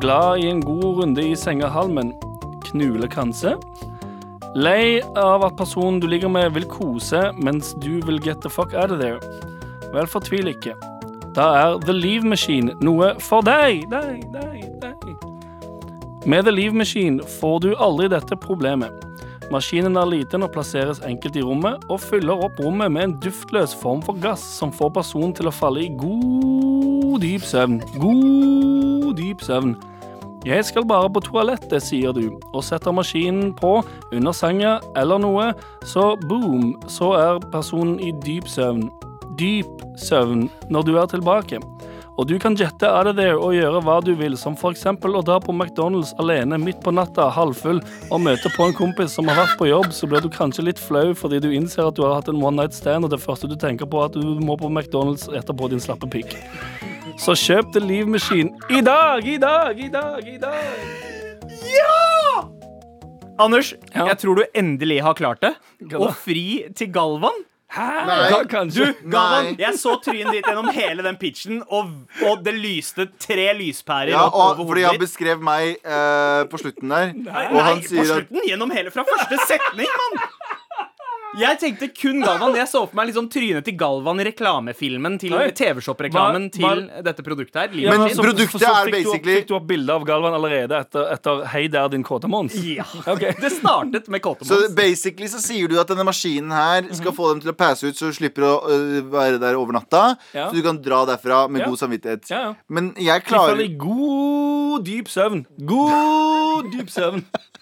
[0.00, 2.14] Glad i en god runde i sengehalmen?
[2.72, 3.54] Knule kanskje?
[4.56, 8.74] Lei av at personen du ligger med vil kose, mens du vil get the fuck
[8.74, 9.20] out of there?
[9.92, 10.74] Vel, fortvil ikke.
[11.36, 15.14] Da er The Leave Machine noe for deg, deg, deg, deg.
[16.28, 18.92] Med The Leave Machine får du aldri dette problemet.
[19.52, 23.74] Maskinen er liten og plasseres enkelt i rommet, og fyller opp rommet med en duftløs
[23.76, 27.80] form for gass som får personen til å falle i god, dyp søvn.
[28.00, 29.74] God, dyp søvn.
[30.42, 33.76] Jeg skal bare på toalettet, sier du, og setter maskinen på
[34.10, 35.52] under senga eller noe,
[35.86, 38.88] så boom, så er personen i dyp søvn.
[39.38, 41.62] Dyp søvn når du er tilbake.
[42.18, 45.22] Og du kan jette out of there og gjøre hva du vil, som eksempel å
[45.22, 47.78] dra på McDonald's alene midt på natta, halvfull,
[48.10, 50.82] og møte på en kompis som har vært på jobb, så blir du kanskje litt
[50.82, 53.46] flau fordi du innser at du har hatt en one night stand, og det første
[53.46, 56.34] du tenker på er at du må på McDonald's etterpå din slappe pikk.
[57.20, 60.64] Så kjøp The Leave Machine i dag, i dag, i dag, i dag.
[61.72, 62.42] Ja!
[63.40, 64.06] Anders, Ja.
[64.06, 65.54] jeg tror du endelig har klart det.
[65.94, 67.44] Og Å fri til Galvan.
[67.72, 67.86] Hæ?
[68.06, 68.44] Nei.
[68.44, 69.54] Ka- Du, Galvan, Nei.
[69.58, 71.88] jeg så trynet ditt gjennom hele den pitchen, og,
[72.28, 77.14] og det lyste tre lyspærer Ja, og fordi han beskrev meg eh, på slutten der,
[77.16, 80.20] Nei, og han på sier at slutten, gjennom hele fra første setning, mann!
[81.32, 82.52] Jeg tenkte kun Galvan.
[82.58, 87.24] Jeg så for meg liksom trynet til Galvan i reklamefilmen til TV-Shop-reklamen til hva- dette
[87.24, 87.70] produktet her.
[87.80, 90.34] Ja, Men så- produktet så er fikk du basically- Fikk du opp bilde av Galvan
[90.36, 92.52] allerede etter, etter 'Hei, det er din kåte Mons'?
[92.76, 92.84] Ja.
[93.06, 93.32] Okay.
[93.40, 96.94] Det startet med Så basically så sier du at denne maskinen her Mhm.
[96.94, 99.72] skal få dem til å passe ut, så du slipper å uh, være der over
[99.72, 100.18] natta.
[100.34, 100.50] Ja.
[100.50, 101.66] Så du kan dra derfra med Ja.
[101.68, 102.28] god samvittighet.
[102.28, 102.54] Ja, ja.
[102.68, 105.46] Men jeg De faller klarer i god, dyp søvn.
[105.64, 107.24] God, dyp søvn.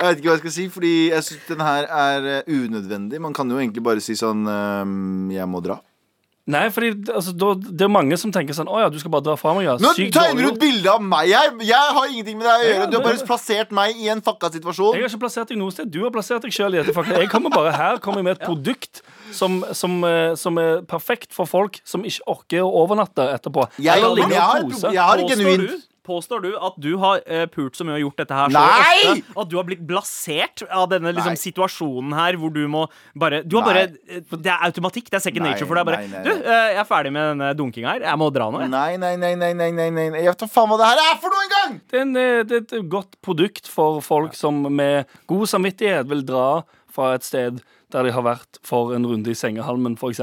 [0.00, 3.20] Jeg vet ikke hva jeg skal si, fordi jeg syns den her er øh, unødvendig.
[3.20, 5.76] Man kan jo egentlig bare si sånn øhm, Jeg må dra.
[6.50, 9.26] Nei, fordi altså, da, det er mange som tenker sånn Å ja, du skal bare
[9.26, 9.74] dra fra meg, ja.
[9.78, 11.52] Nå Sykt tegner du dårlig et bilde av meg her!
[11.68, 12.86] Jeg har ingenting med det å gjøre.
[12.90, 15.90] Du har bare plassert meg i en fucka Jeg har ikke plassert deg noe sted.
[15.92, 16.94] Du har plassert deg sjøl i dette.
[16.96, 17.20] faktum.
[17.20, 19.02] Jeg kommer bare her kommer jeg med et produkt
[19.36, 23.68] som, som, eh, som er perfekt for folk som ikke orker å overnatte etterpå.
[23.78, 24.94] Jeg, Eller ligge jeg, og har, kose.
[24.96, 28.04] jeg har Påstår genuint du, påstår du at du har uh, pult så mye og
[28.06, 29.00] gjort dette her så Nei!
[29.10, 32.86] ofte at du har blitt blasert av denne liksom, situasjonen her hvor du må
[33.18, 35.10] bare Du har bare uh, Det er automatikk.
[35.10, 35.88] Det er second Nei, nature for deg.
[35.90, 38.06] Bare nei, nei, Du, eh, jeg er ferdig med denne dunkinga her.
[38.08, 38.62] Jeg må dra nå.
[38.64, 38.72] jeg».
[38.72, 40.08] Nei, nei, nei, nei, nei, nei, nei.
[40.22, 41.76] Jeg vet da faen hva det her er for noe engang!
[41.90, 46.24] Det er, en, det er et godt produkt for folk som med god samvittighet vil
[46.26, 46.48] dra
[46.90, 47.60] fra et sted
[47.92, 50.20] der de har vært for en runde i sengehalmen, f.eks.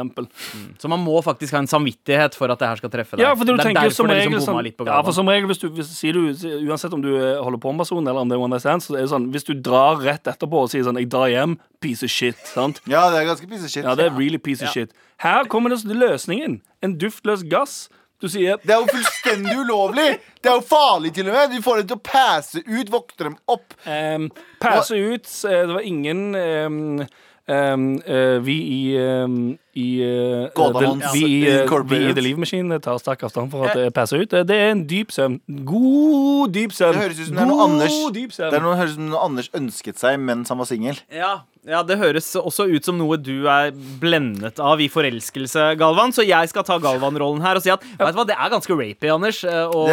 [0.81, 3.25] Så man må faktisk ha en samvittighet for at det her skal treffe deg.
[3.25, 5.61] Ja, for du det er tenker som regel liksom sånn, ja, for som regel hvis
[5.63, 8.37] du, hvis, sier du, Uansett om du eh, holder på med personen eller om det
[8.37, 10.85] er one night stand, så er det sånn Hvis du drar rett etterpå og sier
[10.87, 12.39] sånn 'Jeg drar hjem', piece of shit.
[12.53, 12.81] Sant?
[12.93, 13.85] Ja, det er ganske piece of shit.
[13.85, 14.93] Ja, det er really piece of shit.
[15.21, 16.61] Her kommer det løsningen.
[16.81, 17.87] En duftløs gass.
[18.21, 20.07] Du sier Det er jo fullstendig ulovlig!
[20.41, 21.53] Det er jo farlig, til og med.
[21.53, 23.75] Du får dem til å passe ut, vokte dem opp.
[23.85, 24.29] Um,
[24.61, 25.27] Passe ut.
[25.27, 27.03] Det var ingen um,
[27.47, 32.97] Vi i um, i, uh, the, vi, i, eh, vi i The Leave Machine tar
[33.01, 34.33] sterk avstand for at det passer ut.
[34.49, 35.37] Det er en dyp søvn.
[35.67, 36.97] God dyp søvn.
[36.97, 38.49] Det høres ut som det er Anders God dyp søvn.
[38.53, 40.99] Det er noe, høres ut som noe Anders ønsket seg mens han var singel.
[41.13, 41.35] Ja,
[41.67, 46.13] ja, det høres også ut som noe du er blendet av i forelskelse, Galvan.
[46.15, 48.77] Så jeg skal ta Galvan-rollen her og si at vet du hva, det er ganske
[48.79, 49.41] rapey, Anders.
[49.43, 49.91] eh, Og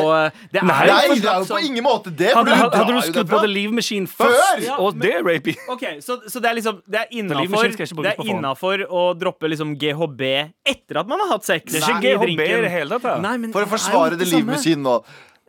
[0.53, 2.31] det, er Nei, jo det er jo på sånn- ingen måte det!
[2.31, 3.41] For Hadde, du hadde, du skrudd på.
[3.43, 4.31] The Leave Machine Før!
[4.31, 5.57] først, Ja, og det er rapey.
[5.75, 10.23] Okay, så, så det er liksom Det er innafor Det er å droppe liksom GHB
[10.67, 11.73] etter at man har hatt sex.
[11.73, 13.21] Det er ikke GHB i det hele tatt.
[13.23, 14.97] Nei, men For å forsvare det livet med Machine nå.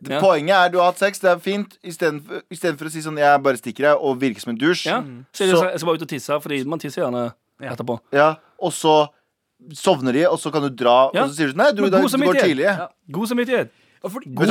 [0.06, 0.20] Ja.
[0.20, 1.78] Poenget er du har hatt sex, det er fint.
[1.82, 4.86] Istedenfor istedenfor å si sånn jeg bare stikker deg og virker som en dusj.
[4.90, 5.00] Ja.
[5.32, 8.00] Så Så- jeg skal bare ut og tisse, fordi man tisser gjerne etterpå.
[8.12, 9.08] Ja, og så
[9.72, 11.22] sovner de, og så kan du dra, Ja.
[11.24, 12.64] og så sier du sånn Nei, du, da, du går tidlig.
[12.64, 12.88] Ja.
[13.10, 13.70] God samvittighet.
[14.02, 14.48] God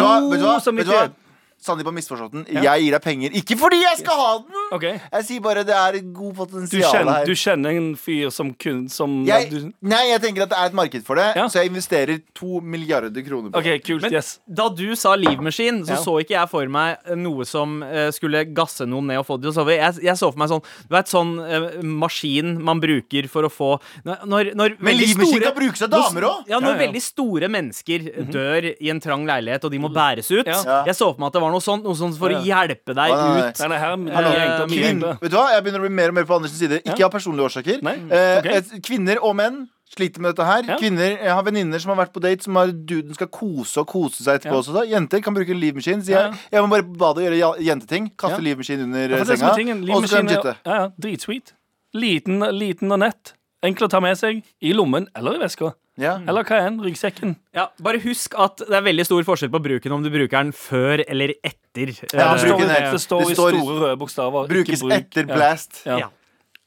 [0.64, 1.14] samvittighet.
[1.62, 2.46] Sandeep har misforstått den.
[2.52, 3.32] Jeg gir deg penger.
[3.40, 4.58] Ikke fordi jeg skal ha den!
[4.76, 4.84] OK.
[4.86, 7.26] Jeg sier bare det er god god Du potensial kjenner, her.
[7.26, 10.66] du kjenner en fyr som kun som Jeg, du, nei, jeg tenker at det er
[10.70, 11.48] et marked for det, Ja.
[11.50, 13.74] så jeg investerer to milliarder kroner på det.
[13.80, 14.02] OK, kult.
[14.06, 14.40] Men Yes.
[14.48, 16.02] da du sa livmaskin, så Ja.
[16.04, 19.50] så ikke jeg for meg noe som uh, skulle gasse noen ned og få dem
[19.52, 19.76] til å sove.
[19.78, 23.50] Jeg, jeg så for meg sånn Du vet sånn uh, maskin man bruker for å
[23.52, 23.72] få
[24.06, 26.44] Når, når, Men livmaskin store- kan brukes av damer òg!
[26.48, 26.88] Ja, når Ja, ja.
[26.88, 28.00] veldig store mennesker
[28.32, 30.46] dør i en trang leilighet, og de må bæres ut.
[30.46, 30.62] Ja.
[30.66, 30.84] Ja.
[30.86, 32.40] Jeg så for meg at det var noe sånt, noe sånt for Ja.
[32.40, 33.48] å hjelpe deg Nei, nei, nei.
[33.50, 33.60] ut.
[33.60, 34.68] Nei, nei, her er mye Hallo, enklere.
[34.70, 35.46] Mye Kvinn, vet du hva?
[35.52, 36.82] Jeg begynner å bli mer og mer på Andersens side.
[36.86, 37.06] Ikke Ja.
[37.06, 37.80] av personlige årsaker.
[37.82, 38.56] Okay.
[38.56, 40.64] Eh, Kvinner og menn sliter med dette her.
[40.68, 40.78] Ja.
[40.78, 43.88] Kvinner, Jeg har venninner som har vært på date, som har duden skal kose og
[43.88, 44.52] kose seg etterpå.
[44.52, 44.62] Ja.
[44.62, 44.82] også, da.
[44.86, 46.02] Jenter kan bruke Leave Machine.
[46.02, 48.12] Så Ja, jeg, jeg må bare på badet og gjøre jenteting.
[48.18, 48.44] Kaste Ja.
[48.44, 49.96] Leave Machine under Ja, eh, senga.
[49.96, 50.56] Og så kan de jitte.
[50.66, 51.54] Ja, ja, Dritsweet.
[51.94, 53.34] Liten, liten og nett.
[53.64, 55.74] Enkel å ta med seg i lommen eller i veska.
[55.98, 56.18] Ja.
[56.28, 56.80] Eller hva enn.
[56.84, 57.36] Ryggsekken.
[57.56, 60.52] Ja, bare husk at det er veldig stor forskjell på bruken om du bruker den
[60.52, 61.94] før eller etter.
[62.14, 64.48] Ja, Eh, Det står, er- det står det i står i- store røde bokstaver.
[64.52, 64.92] Brukes bruk.
[64.92, 65.82] etter blast.
[65.86, 65.98] Ja.
[66.00, 66.10] Ja.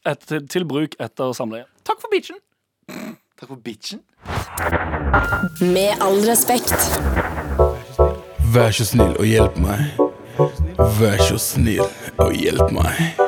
[0.07, 1.65] Et, til, til bruk etter samleie.
[1.85, 2.37] Takk for bitchen.
[3.39, 4.01] Takk for bitchen.
[5.61, 6.73] Med all respekt.
[8.55, 9.99] Vær så snill og hjelp meg.
[11.01, 11.85] Vær så snill
[12.19, 13.19] og hjelp meg.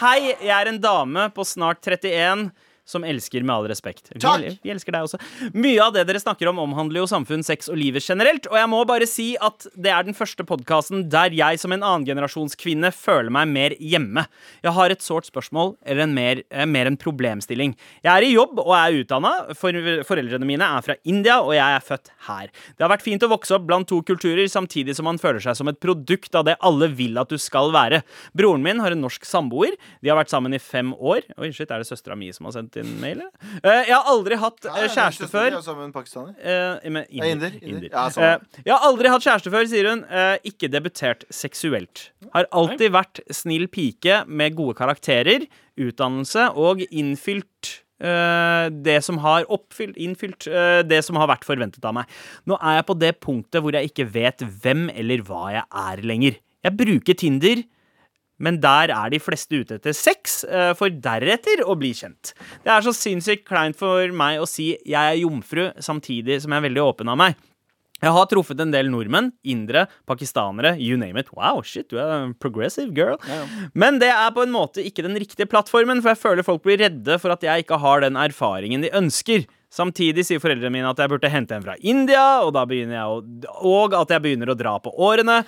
[0.00, 2.50] Hei, jeg er en dame på snart 31
[2.84, 4.10] som elsker med all respekt.
[4.12, 4.58] Vi, Takk.
[4.62, 5.18] vi elsker deg også.
[5.56, 8.48] Mye av det dere snakker om, omhandler jo samfunn, sex og livet generelt.
[8.50, 11.84] Og jeg må bare si at det er den første podkasten der jeg som en
[11.84, 14.26] annengenerasjonskvinne føler meg mer hjemme.
[14.64, 17.74] Jeg har et sårt spørsmål, eller en mer, eh, mer en problemstilling.
[18.04, 19.32] Jeg er i jobb og er utdanna.
[19.56, 19.72] For,
[20.04, 22.52] foreldrene mine er fra India, og jeg er født her.
[22.76, 25.56] Det har vært fint å vokse opp blant to kulturer, samtidig som man føler seg
[25.56, 28.02] som et produkt av det alle vil at du skal være.
[28.36, 29.72] Broren min har en norsk samboer.
[30.02, 31.24] De har vært sammen i fem år.
[31.38, 33.20] Oi, shit, er det søstera mi som har sendt inn mail?
[33.24, 33.52] eller?
[33.60, 35.56] Eh, jeg har aldri hatt eh, kjæreste før.
[35.64, 36.34] Sammen med en pakistaner.
[36.40, 38.44] Eh, med inder, inder, sånn.
[38.60, 40.04] Jeg har aldri hatt kjæreste før, sier hun.
[40.08, 42.08] Eh, ikke debutert seksuelt.
[42.34, 45.46] Har alltid vært snill pike med gode karakterer,
[45.80, 50.48] utdannelse og innfylt eh, det som har oppfylt, innfylt
[50.86, 52.18] det som har vært forventet av meg.
[52.50, 56.04] Nå er jeg på det punktet hvor jeg ikke vet hvem eller hva jeg er
[56.06, 56.42] lenger.
[56.64, 57.64] Jeg bruker Tinder
[58.42, 62.34] men der er de fleste ute etter sex, eh, for deretter å bli kjent.
[62.64, 66.62] Det er så sinnssykt kleint for meg å si jeg er jomfru, samtidig som jeg
[66.62, 67.36] er veldig åpen av meg.
[68.04, 71.30] Jeg har truffet en del nordmenn, indere, pakistanere, you name it.
[71.32, 73.16] Wow, shit, du er en progressive girl.
[73.72, 76.82] Men det er på en måte ikke den riktige plattformen, for jeg føler folk blir
[76.82, 79.46] redde for at jeg ikke har den erfaringen de ønsker.
[79.74, 83.16] Samtidig sier foreldrene mine at jeg burde hente en fra India, og, å,
[83.66, 85.40] og at jeg begynner å dra på årene.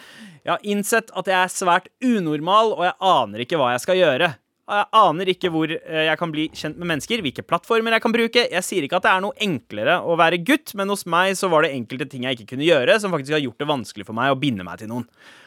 [0.42, 4.00] Jeg har innsett at jeg er svært unormal, og jeg aner ikke hva jeg skal
[4.00, 4.32] gjøre.
[4.66, 8.14] Jeg aner ikke hvor eh, jeg kan bli kjent med mennesker, hvilke plattformer jeg kan
[8.16, 8.46] bruke.
[8.50, 11.50] Jeg sier ikke at det er noe enklere å være gutt, men hos meg så
[11.52, 14.18] var det enkelte ting jeg ikke kunne gjøre, som faktisk har gjort det vanskelig for
[14.18, 15.06] meg å binde meg til noen.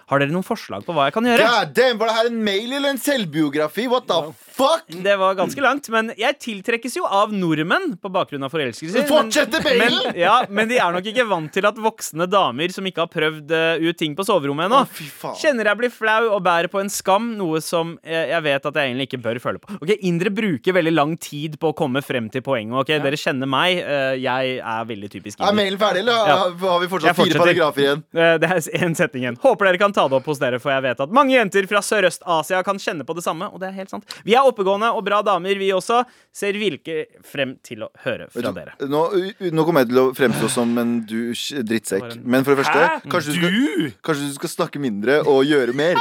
[0.10, 1.46] Har dere noen forslag på hva jeg kan gjøre?
[1.46, 3.88] God damn, Var det her en mail eller en selvbiografi?
[3.92, 4.18] What the
[4.60, 4.88] fuck?
[4.90, 9.06] Det var ganske langt, men jeg tiltrekkes jo av nordmenn på bakgrunn av forelskelser.
[9.08, 10.08] Fortsette men, mailen!
[10.10, 13.12] men, ja, men de er nok ikke vant til at voksne damer som ikke har
[13.14, 16.82] prøvd eh, ut ting på soverommet ennå, oh, kjenner jeg blir flau og bærer på
[16.82, 19.78] en skam, noe som jeg, jeg vet at jeg egentlig ikke bør føle på.
[19.80, 22.76] Ok, Indre bruker veldig lang tid på å komme frem til poenget.
[22.82, 22.96] ok?
[23.06, 23.78] Dere kjenner meg.
[23.86, 25.60] eh, jeg er veldig typisk Er inder.
[25.62, 26.70] mailen ferdig, eller har, Ja.
[26.74, 28.04] har vi fortsatt fire paragrafer igjen?
[28.18, 29.38] Eh, Det er en setning igjen.
[29.40, 31.82] Håper dere kan ta det opp hos dere, for jeg vet at mange jenter fra
[31.84, 34.08] Sørøst-Asia kan kjenne på det samme, og det er helt sant.
[34.28, 36.04] Vi er oppegående og bra damer, vi også.
[36.36, 38.76] Ser virkelig frem til å høre fra dere.
[38.88, 39.04] Nå,
[39.52, 42.20] nå kommer jeg til å fremstå som en du drittsekk.
[42.24, 46.00] Men for det første, kanskje du, skal, kanskje du skal snakke mindre og gjøre mer.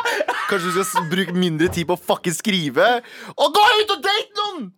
[0.49, 2.89] Kanskje du skal bruke mindre tid på å fucking skrive.
[3.37, 4.69] Og gå ut og date noen!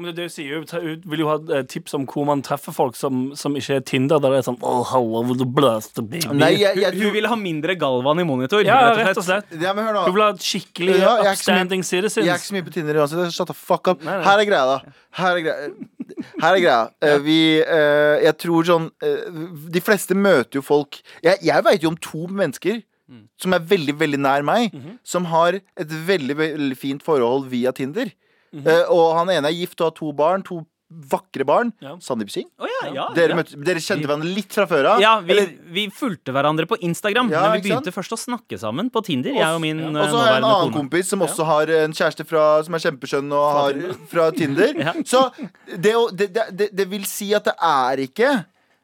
[0.00, 2.72] Men det, er sier jo, ta- vil jo ha eh, tips om hvor man treffer
[2.74, 6.02] folk som, som ikke er Tinder, der det er sånn oh, hello, the du bløste,
[6.02, 6.32] baby?
[6.40, 8.64] Nei, jeg, jeg, Hun vil ha mindre Galvan i monitor.
[8.66, 9.52] ja, rett og slett.
[9.60, 10.04] Ja, men hør nå.
[10.08, 12.24] Hun vil ha skikkelig Ja, upstanding citizens.
[12.24, 13.32] Jeg er ikke så mye på Tinder uansett.
[13.36, 14.02] Shut the fuck up.
[14.06, 14.24] Nei, nei.
[14.26, 14.94] Her er greia, da.
[15.20, 15.72] Her er greia.
[16.42, 16.80] Her er greia.
[17.04, 21.82] Uh, vi uh, Jeg tror sånn uh, De fleste møter jo folk Jeg, jeg veit
[21.86, 23.24] jo om to mennesker Mm.
[23.42, 24.92] som er veldig, veldig nær meg, Mhm.
[25.02, 28.12] som har et veldig, veldig fint forhold via Tinder.
[28.54, 30.42] Eh, og han ene er gift og har to barn.
[30.48, 31.68] To vakre barn.
[31.78, 31.92] Ja.
[32.02, 32.48] Sandeep Singh.
[32.58, 35.02] Oh, ja, ja, Dere, møtte, dere kjente hverandre litt fra før av?
[35.02, 35.36] Ja, vi,
[35.70, 37.98] vi fulgte hverandre på Instagram, men vi begynte sant?
[38.00, 39.36] først å snakke sammen på Tinder.
[39.38, 40.76] Jeg og min eh, Og så har jeg en annen kone.
[40.80, 43.78] kompis som også har en kjæreste fra, som er kjempeskjønn og har
[44.10, 44.82] fra Tinder.
[45.12, 45.28] Så
[45.70, 48.32] det, det, det, det vil si at det er ikke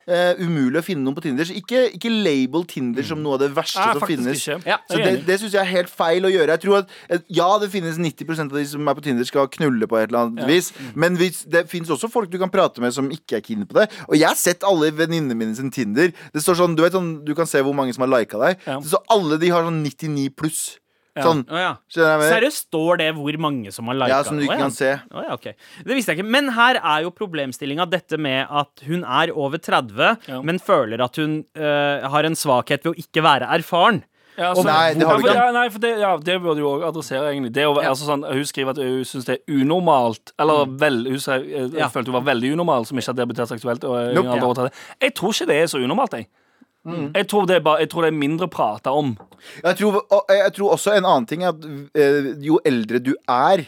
[0.07, 1.49] eh, umulig å finne noen på Tinder.
[1.49, 4.45] Så ikke, ikke label Tinder som noe av det verste Nei, som faktisk finnes.
[4.47, 4.71] ikke.
[4.71, 5.27] Ja, Så Jeg er det, enig.
[5.27, 6.57] det syns jeg er helt feil å gjøre.
[6.57, 9.49] Jeg tror at eh, Ja, det finnes 90% av de som er på Tinder, skal
[9.49, 10.73] knulle på et eller annet vis.
[10.77, 10.93] Mm.
[10.95, 13.81] Men hvis, det finnes også folk du kan prate med som ikke er keen på
[13.81, 13.89] det.
[14.09, 16.13] Og jeg har sett alle venninnene mine sin Tinder.
[16.33, 18.59] Det står sånn, Du vet sånn, du kan se hvor mange som har lika deg.
[18.67, 18.81] Ja.
[18.81, 20.79] Så alle de har sånn 99 pluss.
[21.17, 21.23] Ja.
[21.25, 21.43] Sånn.
[21.49, 21.71] Å ja.
[21.89, 24.11] Seriøst, står det hvor mange som har lika?
[24.13, 24.91] Ja, som du ikke kan se.
[25.15, 25.55] Oh, ja, okay.
[25.81, 26.29] Det visste jeg ikke.
[26.35, 30.43] Men her er jo problemstillinga dette med at hun er over 30, Ja.
[30.45, 34.03] men føler at hun uh, har en svakhet ved å ikke være erfaren.
[34.37, 35.35] Ja, altså, Nei, det har ja, du ikke.
[35.39, 37.55] Ja, nei, for det, ja, det burde du òg adressere, egentlig.
[37.57, 40.35] Det altså, sånn, hun skriver at hun syns det er unormalt.
[40.43, 41.89] Eller vel, hun sier, jeg, Ja.
[41.89, 43.85] følte hun var veldig unormal, som ikke har debutert seksuelt.
[43.89, 44.69] Og, eh, Nope.
[45.01, 46.29] Jeg tror ikke det er så unormalt, jeg.
[46.87, 49.17] Jeg, tror det er bare, jeg tror det er mindre prata om.
[49.65, 51.67] Jeg tror, jeg tror også en annen ting er at
[51.99, 53.65] eh, jo eldre du er,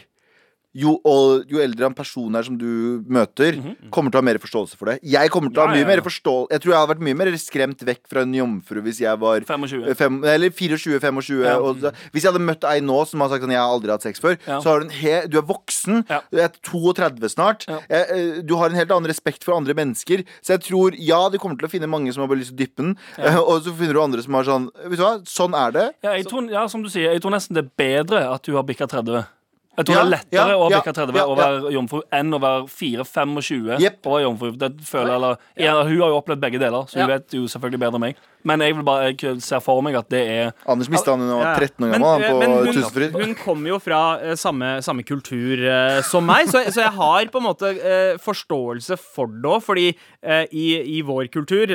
[0.79, 3.57] jo, og, jo eldre en person er som du møter,
[3.91, 4.97] kommer til å ha mer forståelse for det.
[5.03, 5.91] Jeg kommer til å ha Ja, mye ja, ja.
[5.95, 9.01] mer forståelse Jeg tror jeg hadde vært mye mer skremt vekk fra en jomfru hvis
[9.03, 9.95] jeg var 25.
[9.99, 11.43] fem, eller 24-25.
[11.43, 11.57] Ja.
[11.59, 13.89] og så- Hvis jeg hadde møtt ei nå som har sagt sånn, jeg har aldri
[13.91, 14.59] hatt sex før, Ja.
[14.61, 16.21] så har du en he du er voksen, Ja.
[16.31, 17.79] du er 32 snart, Ja.
[17.89, 20.23] eh, eh, du har en helt annen respekt for andre mennesker.
[20.41, 22.57] Så jeg tror, ja, du kommer til å finne mange som har bare lyst til
[22.57, 25.21] å dyppe den, eh, og så finner du andre som har sånn Vet du hva,
[25.25, 25.93] sånn er det.
[26.03, 28.53] Ja, jeg tror, ja, som du sier, jeg tror nesten det er bedre at du
[28.55, 29.25] har bikka 30.
[29.77, 32.35] Jeg tror Ja, det er lettere ja, å bikke 30 ja, og være jomfru enn
[32.35, 33.99] å være 4-25 yep.
[34.03, 34.49] og være jomfru.
[34.59, 37.07] Det føler, eller, ja, hun har jo opplevd begge deler, så hun Ja.
[37.13, 38.19] vet jo selvfølgelig bedre enn meg.
[38.43, 41.31] Men jeg, vil bare, jeg ser for meg at det er Anders mista han da
[41.31, 43.17] han var 13 år Men, gammel, eh, men hun, Tusenfryd.
[43.19, 47.31] hun kommer jo fra uh, samme, samme kultur uh, som meg, så, så jeg har
[47.33, 49.63] på en måte uh, forståelse for det òg.
[49.63, 49.89] Fordi
[50.55, 50.65] i,
[50.97, 51.71] i vår kultur,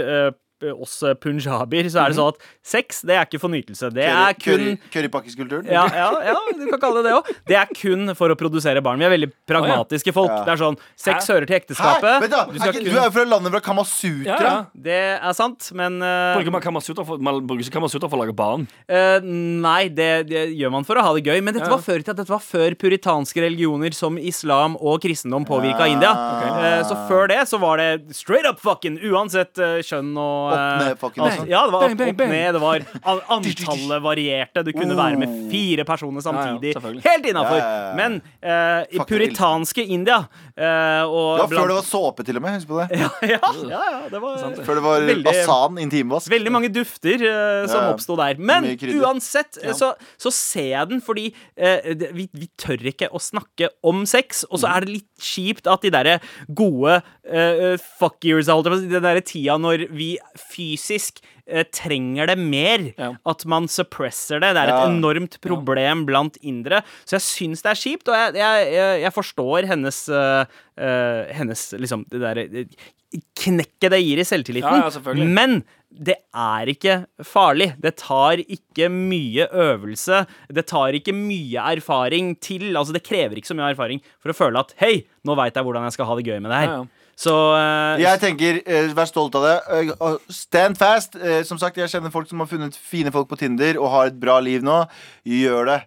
[0.73, 3.91] oss eh, punjabier, så er det sånn at sex, det er ikke for nytelse.
[3.95, 5.69] Det er kun Currypakkeskulturen?
[5.69, 7.31] ja, ja, ja, du kan kalle det det òg.
[7.49, 8.99] Det er kun for å produsere barn.
[9.03, 10.33] Vi er veldig pragmatiske folk.
[10.47, 11.35] Det er sånn, Sex Hæ?
[11.35, 11.61] hører til Hæ?
[11.62, 12.31] ekteskapet.
[12.31, 14.25] Da, Du skal kun- du er jo fra landet fra Kamasutra.
[14.25, 14.67] Ja, ja.
[14.75, 16.35] Det er sant, men uh...
[16.39, 18.67] Bruker man Kamasutra for, man bruker ikke Kamasutra for å lage barn.
[18.89, 21.43] Uh, nei, det, det gjør man for å ha det gøy.
[21.45, 22.17] Men dette var før i tida.
[22.21, 26.12] Dette var før puritanske religioner som islam og kristendom påvirka India.
[26.15, 26.81] Okay.
[26.81, 30.63] Uh, så før det så var det straight up fucking, uansett eh, kjønn og opp
[30.63, 31.51] eh, ned fucking altså, sånn.
[31.51, 32.57] Ja, det var Bang, bang, opp, ned.
[32.57, 32.85] Det var
[33.37, 34.65] Antallet varierte.
[34.67, 36.75] Du kunne være med fire personer samtidig.
[37.05, 37.59] Helt innafor.
[37.61, 37.95] Ja, ja, ja.
[37.99, 42.59] Men uh, i puritanske India uh, og Ja, før det var såpe, til og med.
[42.59, 42.89] Husk på det.
[43.03, 43.41] ja, ja,
[43.71, 46.31] ja, ja, det var Før det var Veldig- Asan intimvask.
[46.33, 47.95] Veldig mange dufter uh, som Ja, ja.
[47.95, 48.39] oppsto der.
[48.39, 53.69] Men uansett så, så ser jeg den fordi det, vi, vi tør ikke å snakke
[53.87, 54.45] om sex.
[54.51, 56.19] Og så er det litt kjipt at de derre
[56.57, 60.15] gode uh, fuck years, den derre tida når vi
[60.53, 62.88] fysisk eh, trenger det mer.
[62.99, 63.12] Ja.
[63.26, 64.53] At man suppresser det.
[64.57, 64.90] Det er et Ja.
[64.90, 66.82] enormt problem blant indere.
[67.05, 70.45] Så jeg syns det er kjipt, og jeg, jeg, jeg, jeg forstår hennes uh,
[70.80, 72.49] uh, Hennes liksom det derre
[73.38, 74.80] knekket det gir i selvtilliten.
[74.82, 75.26] Ja, ja.
[75.28, 75.61] Men
[75.95, 77.68] det er ikke farlig.
[77.78, 80.24] Det tar ikke mye øvelse.
[80.51, 84.36] Det tar ikke mye erfaring til Altså, det krever ikke så mye erfaring for å
[84.36, 86.74] føle at hei, nå veit jeg hvordan jeg skal ha det gøy med det her.
[87.17, 89.57] Så uh, Jeg tenker, uh, Vær stolt av det.
[89.95, 91.19] Uh, stand fast.
[91.49, 94.21] Som sagt, Jeg kjenner folk som har funnet fine folk på Tinder og har et
[94.21, 94.85] bra liv nå.
[95.29, 95.81] Gjør det.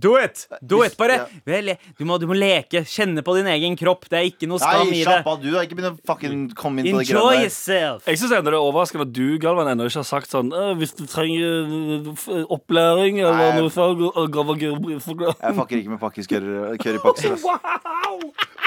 [0.00, 0.46] Do it!
[0.62, 1.16] Do it, bare.
[1.20, 1.26] ja.
[1.46, 2.82] Vel, Du, må, du må leke.
[2.88, 4.06] Kjenne på din egen kropp.
[4.10, 5.06] Det er ikke noe skam Nei, i det.
[5.08, 5.40] slapp av.
[5.42, 8.06] Du har ikke begynt å fucking komme inn på det Enjoy yourself.
[8.08, 10.94] Jeg syns det er overraskende at du, Galvan, ennå ikke har sagt sånn «Øh, Hvis
[10.98, 13.60] du trenger øh, opplæring eller Nei.
[13.60, 14.00] noe sånt
[14.32, 14.58] Galvan».
[14.60, 16.78] Jeg fucker ikke med pakkiskørere-
[17.44, 18.20] Wow!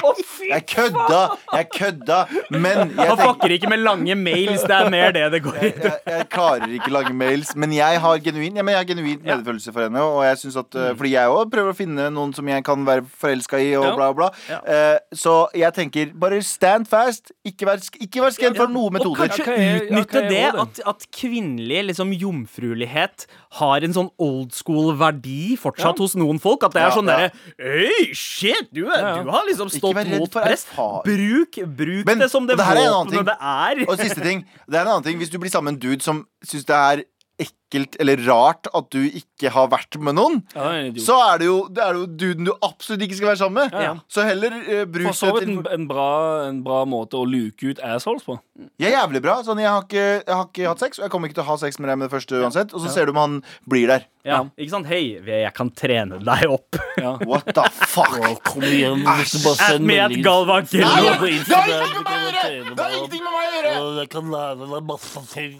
[0.03, 0.15] Oh,
[0.49, 1.19] Jeg kødda!
[1.53, 2.17] Jeg kødda!
[2.51, 4.61] Men jeg, Han fucker ikke med lange mails.
[4.67, 5.69] Det er mer det det går i.
[5.69, 7.53] jeg, jeg klarer ikke lange mails.
[7.55, 10.01] Men jeg har genuin ja, men jeg har genuin medfølelse for henne.
[10.03, 12.83] Og jeg synes at, eh, Fordi jeg òg prøver å finne noen som jeg kan
[12.85, 13.95] være forelska i, og Ja.
[13.95, 14.29] bla, bla.
[14.49, 14.59] Ja.
[14.63, 17.31] Uh, så jeg tenker bare stand fast.
[17.45, 19.45] Ikke vær, ikke vær skremt for noe Og kanskje
[19.83, 23.25] utnytte det at, at kvinnelig liksom, jomfruelighet
[23.59, 26.63] har en sånn old school-verdi fortsatt hos noen folk.
[26.63, 27.17] At det er Ja, sånn ja.
[27.17, 28.69] derre Hei, shit!
[28.73, 30.65] Du, er- du har liksom stått mot press.
[31.05, 33.85] Bruk, bruk Men- det som det det er våpenet det er.
[33.89, 36.01] Og siste ting, det er en annen ting Hvis du blir sammen med en dude
[36.03, 37.03] som syns det er
[37.39, 41.49] ekkelt eller rart at du ikke har vært med noen, Ja, er så er det
[41.49, 43.77] jo, det er jo duden du absolutt ikke skal være sammen med.
[43.85, 43.93] Ja.
[44.11, 46.09] Så heller uh, bruk For så vidt en, en, bra,
[46.47, 48.37] en bra måte å luke ut assholes på.
[48.81, 49.39] Er jævlig bra.
[49.45, 51.51] Sånn, jeg, har ikke, jeg har ikke hatt sex, og jeg kommer ikke til å
[51.51, 52.75] ha sex med deg med det første uansett.
[52.75, 54.07] Og så ser du om han blir der.
[54.23, 54.87] Ja, ikke sant?
[54.87, 56.77] Hei, jeg kan trene deg opp.
[56.95, 57.17] Ja.
[57.29, 58.15] What the fuck?
[58.47, 61.11] Kom igjen, hvis du bare sender med et Galvan Nei, Kello.
[61.19, 62.75] det har ingenting med meg å gjøre!
[62.77, 63.75] Det har ingenting med meg å gjøre!
[63.99, 65.59] Jeg kan lære deg masse ting.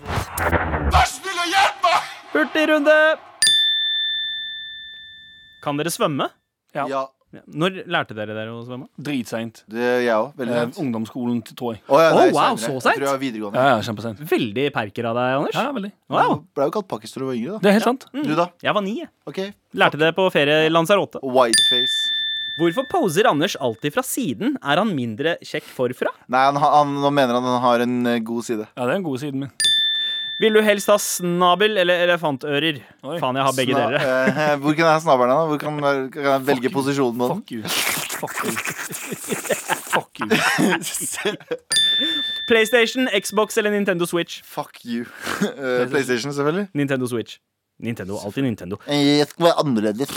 [0.93, 2.02] Vær snill og hjelp meg!
[2.33, 2.95] Hurtigrunde!
[5.63, 6.29] Kan dere svømme?
[6.75, 6.87] Ja.
[6.91, 7.03] Ja.
[7.49, 8.85] Når lærte dere dere å svømme?
[9.01, 9.63] Dritseint.
[9.71, 10.35] det er jeg òg.
[10.37, 11.81] Veldig Eh, ungdomsskolen, tror jeg.
[11.89, 12.81] Å, ja, nei, wow, senere.
[12.83, 13.57] så Jeg tror jeg videregående.
[13.57, 14.19] Ja, ja, kjempeseint.
[14.29, 15.57] Veldig perker av deg, Anders.
[15.57, 15.91] Ja, veldig.
[16.13, 16.35] Wow.
[16.53, 17.63] Ble jo kalt pakkis da du var yngre, da.
[17.63, 18.05] Det er helt sant.
[18.13, 18.47] Du, da?
[18.61, 18.95] Jeg var ni.
[19.25, 19.49] Okay.
[19.49, 19.57] Ok.
[19.81, 21.23] Lærte det på ferie i Lanzarote.
[21.25, 21.97] Whiteface.
[22.59, 24.59] Hvorfor poser Anders alltid fra siden?
[24.61, 26.11] Er han mindre kjekk forfra?
[26.29, 28.67] Nei, han, han, nå mener han han har en eh, god side.
[28.77, 29.49] Ja, det er en god side min.
[30.43, 32.81] Vil du helst ha snabel eller elefantører?
[33.07, 33.17] Oi.
[33.21, 34.01] Faen, jeg har begge Sna- deler.
[34.03, 35.45] eh, hvor kan jeg ha snabelen, da?
[35.47, 35.79] Hvor kan,
[36.11, 37.37] kan jeg velge posisjonen på den?
[37.39, 37.61] Fuck you.
[38.19, 38.51] Fuck you.
[39.93, 41.37] Fuck you.
[42.49, 44.41] PlayStation, Xbox eller Nintendo Switch?
[44.43, 45.05] Fuck you.
[45.41, 46.67] Uh, PlayStation, selvfølgelig.
[46.73, 47.39] Nintendo Switch.
[47.79, 48.77] Nintendo, alltid Nintendo.
[48.87, 50.11] Jeg skal være annerledes.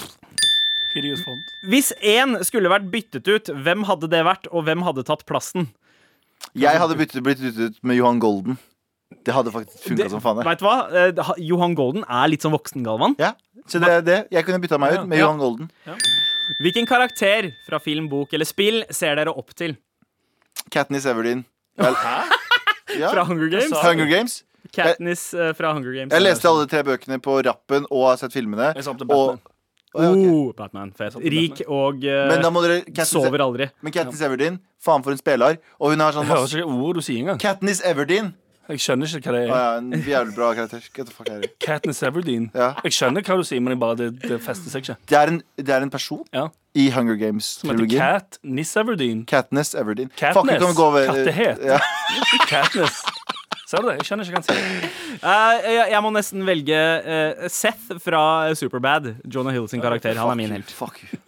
[1.69, 5.69] Hvis én skulle vært byttet ut, hvem hadde det vært, og hvem hadde tatt plassen?
[6.57, 8.57] Jeg hadde byttet, blitt byttet ut med Johan Golden.
[9.27, 10.41] Det hadde faktisk funka som faen.
[10.41, 10.47] det.
[10.49, 10.77] Vet du hva?
[10.91, 13.15] Eh, Johan Golden er litt som voksen-Galvan.
[13.23, 13.33] Ja,
[13.71, 14.19] så det er det.
[14.35, 15.27] Jeg kunne bytta meg ut med Ja.
[15.27, 15.71] Johan Golden.
[16.63, 19.77] Hvilken karakter fra film, bok eller spill ser dere opp til?
[20.71, 21.45] Katniss Everdeen.
[21.79, 21.95] Vel,
[23.01, 23.11] ja.
[23.13, 23.73] Fra Hunger Games?
[23.83, 24.43] Hunger Games.
[24.75, 26.13] Katniss eh, fra Hunger Games.
[26.15, 28.73] Jeg leste alle de tre bøkene på rappen og har sett filmene.
[28.75, 29.53] Jeg sa opp til Og, Batman.
[29.97, 30.25] Å, ja, ok.
[30.31, 30.91] Oh, Batman.
[31.23, 33.71] Rik og eh, Men da må dere Katniss, sover aldri.
[33.83, 35.61] Men Katniss Everdeen, faen for en spiller.
[35.81, 37.39] Og hun har sånn hører masse ikke ord du sier engang.
[37.43, 38.35] Katniss Everdeen.
[38.69, 39.51] Jeg skjønner ikke hva det er.
[39.51, 39.55] er.
[39.55, 40.83] ja, en jævlig bra karakter.
[40.97, 41.51] Get the fuck out det?
[41.63, 42.49] Katniss Everdeen.
[42.55, 42.73] Ja.
[42.83, 44.97] Jeg skjønner hva du sier, men jeg bare, det, det fester seg ikke.
[45.13, 46.49] Det er en, det er en person Ja.
[46.75, 48.01] i Hunger Som heter Games-trilogien.
[48.03, 49.21] Katniss Everdeen.
[49.31, 50.11] Katniss Everdeen.
[50.19, 50.41] Katniss.
[50.41, 51.63] Fuck, vi kan gå over- Kattehet.
[51.65, 51.79] Ja.
[52.51, 53.03] Katniss.
[53.67, 53.97] Ser du det?
[54.01, 54.91] Jeg skjønner ikke hva han sier.
[55.17, 58.21] Eh, jeg, jeg må nesten velge eh, Seth fra
[58.55, 59.13] Superbad.
[59.27, 60.15] Jonah Hill sin karakter.
[60.21, 60.71] Han er min helt.
[60.71, 61.19] Fuck you.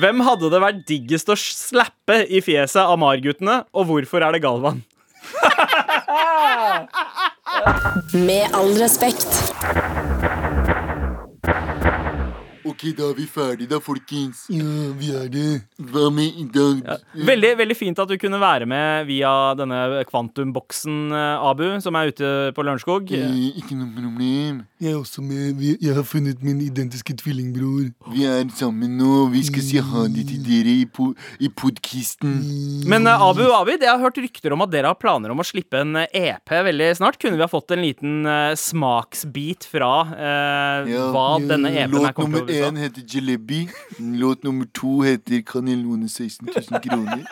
[0.00, 4.40] Hvem hadde det vært diggest å slappe i fjeset av Mar-guttene, og hvorfor er det
[4.44, 4.80] Galvan?
[8.12, 9.54] Med all respekt.
[12.68, 14.44] Ok, da er vi ferdige da, folkens.
[14.52, 15.46] Ja, vi er det.
[15.90, 16.82] Hva med i dag?
[17.26, 22.12] Veldig, veldig fint at du kunne være med via denne kvantumboksen, eh, Abu, som er
[22.12, 23.10] ute på Lørenskog.
[23.10, 24.60] Eh, Ikke noe problem.
[24.82, 25.58] Jeg er også med.
[25.82, 27.90] Jeg har funnet min identiske tvillingbror.
[28.14, 29.26] Vi er sammen nå.
[29.34, 31.10] Vi skal si ha det til dere i, po
[31.42, 32.38] i podkisten.
[32.86, 35.42] Men eh, Abu og Abid, jeg har hørt rykter om at dere har planer om
[35.42, 37.18] å slippe en eh, EP veldig snart.
[37.18, 42.06] Kunne vi ha fått en liten eh, smaksbit fra eh, Ja, hva ja, denne EP-en
[42.06, 43.68] er kommet til å én heter Jalebi.
[43.98, 47.24] Låt nummer to heter Kanelone 16 000 kroner.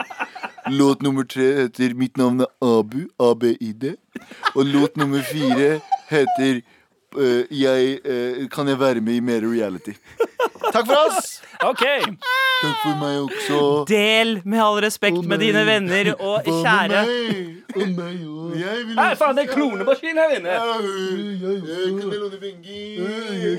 [0.70, 3.08] Låt nummer tre heter Mitt navn er Abu.
[3.18, 3.96] ABID.
[4.54, 6.62] Og låt nummer fire heter
[7.50, 9.96] jeg, eh, Kan jeg være med i mer reality?
[10.72, 11.40] Takk for oss!
[11.66, 11.82] OK.
[11.82, 13.60] Takk for meg også.
[13.88, 17.00] Del med all respekt med dine venner og kjære.
[17.74, 18.52] Og meg oh.
[18.58, 20.56] Jeg vil Nei, faen, det er klonemaskin her inne.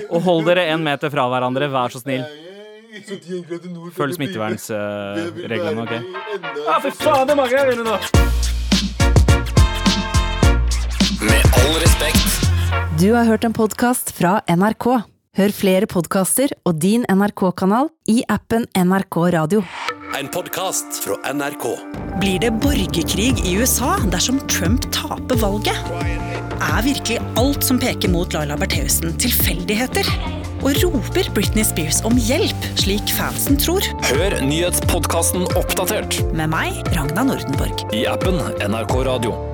[0.10, 2.26] Og hold dere en meter fra hverandre, vær så snill.
[2.92, 3.92] 71 grader nord.
[3.96, 5.94] Følg smittevernsreglene, OK?
[6.66, 8.00] Ja, fy faen, det er mange her inne nå.
[11.22, 12.51] Med all respekt.
[13.00, 14.86] Du har hørt en podkast fra NRK.
[15.38, 19.64] Hør flere podkaster og din NRK-kanal i appen NRK Radio.
[20.20, 21.66] En podkast fra NRK.
[22.22, 25.78] Blir det borgerkrig i USA dersom Trump taper valget?
[26.62, 30.08] Er virkelig alt som peker mot Laila Bertheussen tilfeldigheter?
[30.62, 33.82] Og roper Britney Spears om hjelp, slik fansen tror?
[34.12, 37.88] Hør nyhetspodkasten Oppdatert Med meg, Ragna Nordenborg.
[37.98, 39.51] i appen NRK Radio.